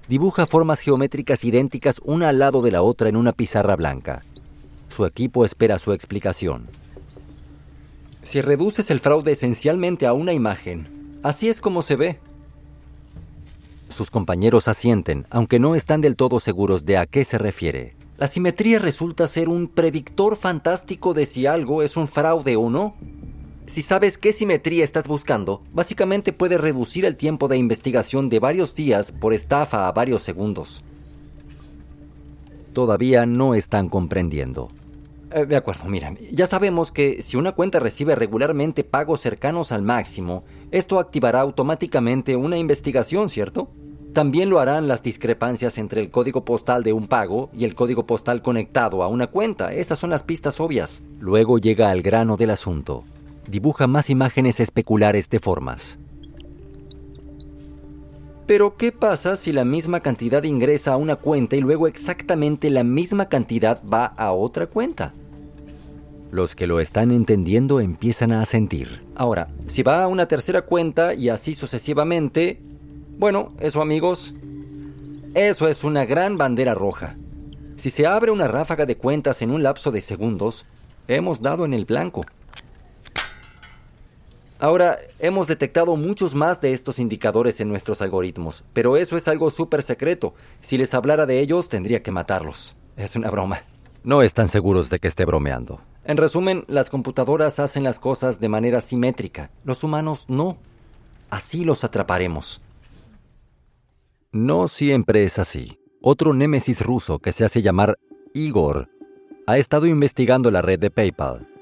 dibuja 0.08 0.46
formas 0.46 0.80
geométricas 0.80 1.44
idénticas 1.44 1.98
una 2.04 2.28
al 2.28 2.38
lado 2.38 2.60
de 2.60 2.70
la 2.70 2.82
otra 2.82 3.08
en 3.08 3.16
una 3.16 3.32
pizarra 3.32 3.74
blanca. 3.76 4.22
Su 4.88 5.06
equipo 5.06 5.44
espera 5.44 5.78
su 5.78 5.92
explicación. 5.92 6.68
Si 8.22 8.40
reduces 8.40 8.90
el 8.90 9.00
fraude 9.00 9.32
esencialmente 9.32 10.06
a 10.06 10.12
una 10.12 10.32
imagen, 10.32 11.18
así 11.22 11.48
es 11.48 11.60
como 11.60 11.82
se 11.82 11.96
ve. 11.96 12.18
Sus 13.90 14.10
compañeros 14.10 14.66
asienten, 14.66 15.26
aunque 15.30 15.60
no 15.60 15.74
están 15.74 16.00
del 16.00 16.16
todo 16.16 16.40
seguros 16.40 16.84
de 16.84 16.96
a 16.98 17.06
qué 17.06 17.24
se 17.24 17.38
refiere. 17.38 17.94
La 18.16 18.28
simetría 18.28 18.78
resulta 18.78 19.26
ser 19.26 19.48
un 19.48 19.68
predictor 19.68 20.36
fantástico 20.36 21.14
de 21.14 21.26
si 21.26 21.46
algo 21.46 21.82
es 21.82 21.96
un 21.96 22.08
fraude 22.08 22.56
o 22.56 22.70
no. 22.70 22.94
Si 23.66 23.82
sabes 23.82 24.18
qué 24.18 24.32
simetría 24.32 24.84
estás 24.84 25.08
buscando, 25.08 25.62
básicamente 25.72 26.32
puedes 26.32 26.60
reducir 26.60 27.04
el 27.04 27.16
tiempo 27.16 27.48
de 27.48 27.56
investigación 27.56 28.28
de 28.28 28.38
varios 28.38 28.74
días 28.74 29.10
por 29.12 29.32
estafa 29.34 29.88
a 29.88 29.92
varios 29.92 30.22
segundos. 30.22 30.84
Todavía 32.74 33.24
no 33.24 33.54
están 33.54 33.88
comprendiendo. 33.88 34.68
Eh, 35.32 35.46
de 35.46 35.56
acuerdo, 35.56 35.86
miren, 35.86 36.18
ya 36.30 36.46
sabemos 36.46 36.92
que 36.92 37.22
si 37.22 37.36
una 37.36 37.52
cuenta 37.52 37.80
recibe 37.80 38.14
regularmente 38.14 38.84
pagos 38.84 39.20
cercanos 39.20 39.72
al 39.72 39.82
máximo, 39.82 40.44
esto 40.70 40.98
activará 40.98 41.40
automáticamente 41.40 42.36
una 42.36 42.58
investigación, 42.58 43.28
¿cierto? 43.28 43.68
También 44.12 44.48
lo 44.48 44.60
harán 44.60 44.86
las 44.86 45.02
discrepancias 45.02 45.76
entre 45.78 46.00
el 46.00 46.10
código 46.10 46.44
postal 46.44 46.84
de 46.84 46.92
un 46.92 47.08
pago 47.08 47.50
y 47.56 47.64
el 47.64 47.74
código 47.74 48.06
postal 48.06 48.42
conectado 48.42 49.02
a 49.02 49.08
una 49.08 49.26
cuenta. 49.26 49.72
Esas 49.72 49.98
son 49.98 50.10
las 50.10 50.22
pistas 50.22 50.60
obvias. 50.60 51.02
Luego 51.18 51.58
llega 51.58 51.90
al 51.90 52.00
grano 52.00 52.36
del 52.36 52.50
asunto. 52.50 53.02
Dibuja 53.48 53.88
más 53.88 54.10
imágenes 54.10 54.60
especulares 54.60 55.28
de 55.30 55.40
formas. 55.40 55.98
Pero 58.46 58.76
¿qué 58.76 58.92
pasa 58.92 59.36
si 59.36 59.52
la 59.52 59.64
misma 59.64 60.00
cantidad 60.00 60.42
ingresa 60.42 60.92
a 60.92 60.96
una 60.98 61.16
cuenta 61.16 61.56
y 61.56 61.60
luego 61.60 61.86
exactamente 61.86 62.68
la 62.68 62.84
misma 62.84 63.28
cantidad 63.28 63.82
va 63.84 64.04
a 64.04 64.32
otra 64.32 64.66
cuenta? 64.66 65.14
Los 66.30 66.54
que 66.54 66.66
lo 66.66 66.80
están 66.80 67.10
entendiendo 67.10 67.80
empiezan 67.80 68.32
a 68.32 68.44
sentir. 68.44 69.02
Ahora, 69.14 69.48
si 69.66 69.82
va 69.82 70.02
a 70.02 70.08
una 70.08 70.26
tercera 70.26 70.62
cuenta 70.62 71.14
y 71.14 71.30
así 71.30 71.54
sucesivamente, 71.54 72.60
bueno, 73.18 73.52
eso 73.60 73.80
amigos, 73.80 74.34
eso 75.34 75.66
es 75.68 75.82
una 75.82 76.04
gran 76.04 76.36
bandera 76.36 76.74
roja. 76.74 77.16
Si 77.76 77.88
se 77.88 78.06
abre 78.06 78.30
una 78.30 78.48
ráfaga 78.48 78.84
de 78.84 78.96
cuentas 78.96 79.40
en 79.40 79.52
un 79.52 79.62
lapso 79.62 79.90
de 79.90 80.00
segundos, 80.00 80.66
hemos 81.08 81.40
dado 81.40 81.64
en 81.64 81.72
el 81.72 81.86
blanco. 81.86 82.26
Ahora, 84.64 84.98
hemos 85.18 85.46
detectado 85.46 85.94
muchos 85.94 86.34
más 86.34 86.62
de 86.62 86.72
estos 86.72 86.98
indicadores 86.98 87.60
en 87.60 87.68
nuestros 87.68 88.00
algoritmos, 88.00 88.64
pero 88.72 88.96
eso 88.96 89.18
es 89.18 89.28
algo 89.28 89.50
súper 89.50 89.82
secreto. 89.82 90.32
Si 90.62 90.78
les 90.78 90.94
hablara 90.94 91.26
de 91.26 91.40
ellos, 91.40 91.68
tendría 91.68 92.02
que 92.02 92.10
matarlos. 92.10 92.74
Es 92.96 93.14
una 93.14 93.30
broma. 93.30 93.62
No 94.04 94.22
están 94.22 94.48
seguros 94.48 94.88
de 94.88 95.00
que 95.00 95.08
esté 95.08 95.26
bromeando. 95.26 95.82
En 96.06 96.16
resumen, 96.16 96.64
las 96.66 96.88
computadoras 96.88 97.58
hacen 97.58 97.84
las 97.84 97.98
cosas 97.98 98.40
de 98.40 98.48
manera 98.48 98.80
simétrica. 98.80 99.50
Los 99.64 99.84
humanos 99.84 100.24
no. 100.28 100.56
Así 101.28 101.62
los 101.62 101.84
atraparemos. 101.84 102.62
No 104.32 104.68
siempre 104.68 105.24
es 105.24 105.38
así. 105.38 105.78
Otro 106.00 106.32
némesis 106.32 106.80
ruso 106.80 107.18
que 107.18 107.32
se 107.32 107.44
hace 107.44 107.60
llamar 107.60 107.98
Igor 108.32 108.88
ha 109.46 109.58
estado 109.58 109.84
investigando 109.84 110.50
la 110.50 110.62
red 110.62 110.78
de 110.78 110.90
PayPal. 110.90 111.53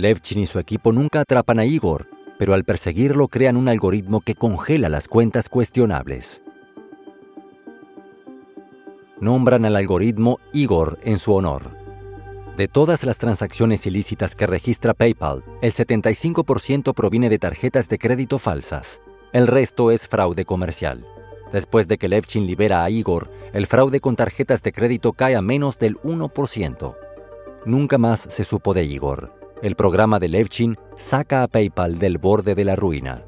Levchin 0.00 0.40
y 0.40 0.46
su 0.46 0.58
equipo 0.58 0.92
nunca 0.92 1.20
atrapan 1.20 1.58
a 1.58 1.64
Igor, 1.64 2.06
pero 2.38 2.54
al 2.54 2.64
perseguirlo 2.64 3.28
crean 3.28 3.56
un 3.56 3.68
algoritmo 3.68 4.20
que 4.20 4.34
congela 4.34 4.88
las 4.88 5.08
cuentas 5.08 5.48
cuestionables. 5.48 6.42
Nombran 9.20 9.66
al 9.66 9.76
algoritmo 9.76 10.38
Igor 10.52 10.98
en 11.02 11.18
su 11.18 11.34
honor. 11.34 11.78
De 12.56 12.66
todas 12.66 13.04
las 13.04 13.18
transacciones 13.18 13.86
ilícitas 13.86 14.34
que 14.34 14.46
registra 14.46 14.94
PayPal, 14.94 15.44
el 15.60 15.72
75% 15.72 16.94
proviene 16.94 17.28
de 17.28 17.38
tarjetas 17.38 17.88
de 17.88 17.98
crédito 17.98 18.38
falsas. 18.38 19.02
El 19.32 19.46
resto 19.46 19.90
es 19.90 20.08
fraude 20.08 20.44
comercial. 20.44 21.04
Después 21.52 21.88
de 21.88 21.98
que 21.98 22.08
Levchin 22.08 22.46
libera 22.46 22.84
a 22.84 22.90
Igor, 22.90 23.30
el 23.52 23.66
fraude 23.66 24.00
con 24.00 24.16
tarjetas 24.16 24.62
de 24.62 24.72
crédito 24.72 25.12
cae 25.12 25.36
a 25.36 25.42
menos 25.42 25.78
del 25.78 25.96
1%. 25.98 26.96
Nunca 27.66 27.98
más 27.98 28.20
se 28.20 28.44
supo 28.44 28.72
de 28.72 28.84
Igor. 28.84 29.39
El 29.62 29.76
programa 29.76 30.18
de 30.18 30.28
Levchin 30.28 30.78
saca 30.96 31.42
a 31.42 31.48
PayPal 31.48 31.98
del 31.98 32.16
borde 32.16 32.54
de 32.54 32.64
la 32.64 32.76
ruina. 32.76 33.26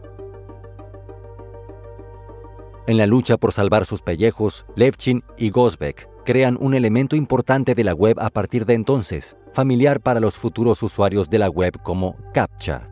En 2.87 2.97
la 2.97 3.07
lucha 3.07 3.37
por 3.37 3.53
salvar 3.53 3.85
sus 3.85 4.01
pellejos, 4.01 4.65
Levchin 4.75 5.23
y 5.37 5.51
Gosbeck 5.51 6.09
crean 6.25 6.57
un 6.59 6.73
elemento 6.73 7.17
importante 7.17 7.75
de 7.75 7.85
la 7.85 7.93
web 7.93 8.19
a 8.19 8.31
partir 8.31 8.65
de 8.65 8.73
entonces, 8.73 9.37
familiar 9.53 10.01
para 10.01 10.21
los 10.21 10.35
futuros 10.37 10.83
usuarios 10.83 11.29
de 11.29 11.39
la 11.39 11.51
web 11.51 11.75
como 11.83 12.17
CAPTCHA. 12.33 12.89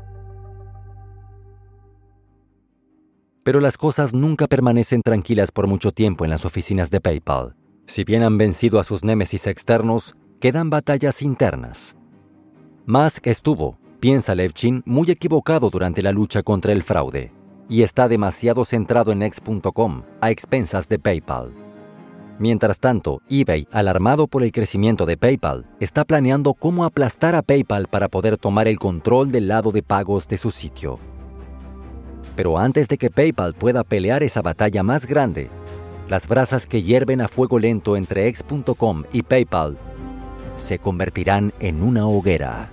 Pero 3.42 3.60
las 3.60 3.78
cosas 3.78 4.12
nunca 4.12 4.48
permanecen 4.48 5.00
tranquilas 5.00 5.50
por 5.50 5.66
mucho 5.66 5.92
tiempo 5.92 6.26
en 6.26 6.30
las 6.30 6.44
oficinas 6.44 6.90
de 6.90 7.00
PayPal. 7.00 7.56
Si 7.86 8.04
bien 8.04 8.22
han 8.22 8.36
vencido 8.36 8.78
a 8.78 8.84
sus 8.84 9.02
némesis 9.02 9.46
externos, 9.46 10.14
quedan 10.40 10.68
batallas 10.68 11.22
internas. 11.22 11.96
Musk 12.90 13.28
estuvo, 13.28 13.78
piensa 14.00 14.34
Levchin, 14.34 14.82
muy 14.84 15.08
equivocado 15.12 15.70
durante 15.70 16.02
la 16.02 16.10
lucha 16.10 16.42
contra 16.42 16.72
el 16.72 16.82
fraude, 16.82 17.32
y 17.68 17.84
está 17.84 18.08
demasiado 18.08 18.64
centrado 18.64 19.12
en 19.12 19.22
X.com, 19.22 20.02
a 20.20 20.32
expensas 20.32 20.88
de 20.88 20.98
PayPal. 20.98 21.52
Mientras 22.40 22.80
tanto, 22.80 23.22
eBay, 23.28 23.68
alarmado 23.70 24.26
por 24.26 24.42
el 24.42 24.50
crecimiento 24.50 25.06
de 25.06 25.16
PayPal, 25.16 25.66
está 25.78 26.04
planeando 26.04 26.52
cómo 26.52 26.84
aplastar 26.84 27.36
a 27.36 27.42
PayPal 27.42 27.86
para 27.86 28.08
poder 28.08 28.36
tomar 28.36 28.66
el 28.66 28.80
control 28.80 29.30
del 29.30 29.46
lado 29.46 29.70
de 29.70 29.84
pagos 29.84 30.26
de 30.26 30.36
su 30.36 30.50
sitio. 30.50 30.98
Pero 32.34 32.58
antes 32.58 32.88
de 32.88 32.98
que 32.98 33.08
PayPal 33.08 33.54
pueda 33.54 33.84
pelear 33.84 34.24
esa 34.24 34.42
batalla 34.42 34.82
más 34.82 35.06
grande, 35.06 35.48
las 36.08 36.26
brasas 36.26 36.66
que 36.66 36.82
hierven 36.82 37.20
a 37.20 37.28
fuego 37.28 37.60
lento 37.60 37.96
entre 37.96 38.26
X.com 38.26 39.04
y 39.12 39.22
PayPal 39.22 39.78
se 40.56 40.80
convertirán 40.80 41.52
en 41.60 41.84
una 41.84 42.08
hoguera. 42.08 42.72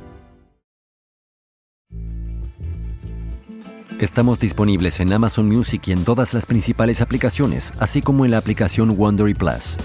Estamos 3.99 4.39
disponibles 4.39 4.99
en 4.99 5.11
Amazon 5.11 5.47
Music 5.47 5.87
y 5.87 5.91
en 5.91 6.03
todas 6.03 6.35
las 6.35 6.45
principales 6.45 7.01
aplicaciones, 7.01 7.71
así 7.79 8.03
como 8.03 8.25
en 8.25 8.31
la 8.31 8.37
aplicación 8.37 8.91
Wondery 8.91 9.33
Plus. 9.33 9.75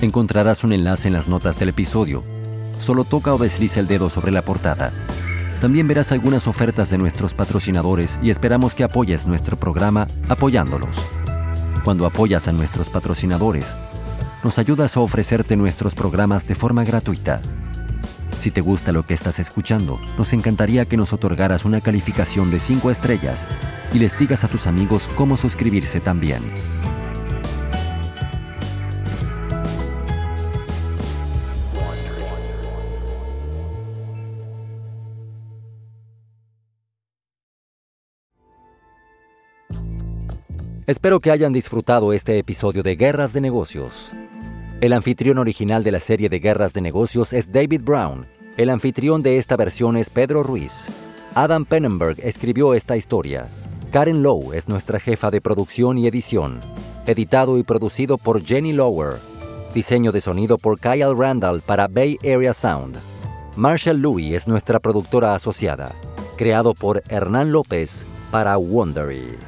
Encontrarás 0.00 0.64
un 0.64 0.72
enlace 0.72 1.08
en 1.08 1.12
las 1.12 1.28
notas 1.28 1.58
del 1.58 1.68
episodio. 1.68 2.24
Solo 2.78 3.04
toca 3.04 3.34
o 3.34 3.36
desliza 3.36 3.78
el 3.80 3.86
dedo 3.86 4.08
sobre 4.08 4.32
la 4.32 4.40
portada. 4.40 4.90
También 5.60 5.86
verás 5.86 6.12
algunas 6.12 6.46
ofertas 6.46 6.88
de 6.88 6.96
nuestros 6.96 7.34
patrocinadores 7.34 8.18
y 8.22 8.30
esperamos 8.30 8.74
que 8.74 8.84
apoyes 8.84 9.26
nuestro 9.26 9.58
programa 9.58 10.06
apoyándolos. 10.30 10.96
Cuando 11.84 12.06
apoyas 12.06 12.48
a 12.48 12.52
nuestros 12.52 12.88
patrocinadores, 12.88 13.76
nos 14.42 14.58
ayudas 14.58 14.96
a 14.96 15.00
ofrecerte 15.00 15.56
nuestros 15.56 15.94
programas 15.94 16.48
de 16.48 16.54
forma 16.54 16.84
gratuita. 16.84 17.42
Si 18.38 18.52
te 18.52 18.60
gusta 18.60 18.92
lo 18.92 19.02
que 19.02 19.14
estás 19.14 19.40
escuchando, 19.40 19.98
nos 20.16 20.32
encantaría 20.32 20.84
que 20.84 20.96
nos 20.96 21.12
otorgaras 21.12 21.64
una 21.64 21.80
calificación 21.80 22.52
de 22.52 22.60
5 22.60 22.92
estrellas 22.92 23.48
y 23.92 23.98
les 23.98 24.16
digas 24.16 24.44
a 24.44 24.48
tus 24.48 24.68
amigos 24.68 25.08
cómo 25.16 25.36
suscribirse 25.36 25.98
también. 25.98 26.42
Espero 40.86 41.20
que 41.20 41.32
hayan 41.32 41.52
disfrutado 41.52 42.12
este 42.12 42.38
episodio 42.38 42.82
de 42.84 42.94
Guerras 42.94 43.32
de 43.32 43.40
Negocios. 43.40 44.14
El 44.80 44.92
anfitrión 44.92 45.38
original 45.38 45.82
de 45.82 45.90
la 45.90 45.98
serie 45.98 46.28
de 46.28 46.38
Guerras 46.38 46.72
de 46.72 46.80
Negocios 46.80 47.32
es 47.32 47.50
David 47.50 47.82
Brown. 47.82 48.28
El 48.56 48.70
anfitrión 48.70 49.22
de 49.22 49.38
esta 49.38 49.56
versión 49.56 49.96
es 49.96 50.08
Pedro 50.08 50.44
Ruiz. 50.44 50.86
Adam 51.34 51.64
Pennenberg 51.64 52.20
escribió 52.20 52.74
esta 52.74 52.96
historia. 52.96 53.48
Karen 53.90 54.22
Lowe 54.22 54.56
es 54.56 54.68
nuestra 54.68 55.00
jefa 55.00 55.32
de 55.32 55.40
producción 55.40 55.98
y 55.98 56.06
edición. 56.06 56.60
Editado 57.08 57.58
y 57.58 57.64
producido 57.64 58.18
por 58.18 58.44
Jenny 58.44 58.72
Lower. 58.72 59.14
Diseño 59.74 60.12
de 60.12 60.20
sonido 60.20 60.58
por 60.58 60.78
Kyle 60.78 61.16
Randall 61.16 61.60
para 61.60 61.88
Bay 61.88 62.16
Area 62.22 62.54
Sound. 62.54 62.98
Marshall 63.56 63.98
Louis 63.98 64.32
es 64.32 64.46
nuestra 64.46 64.78
productora 64.78 65.34
asociada. 65.34 65.90
Creado 66.36 66.72
por 66.72 67.02
Hernán 67.08 67.50
López 67.50 68.06
para 68.30 68.56
Wondery. 68.56 69.47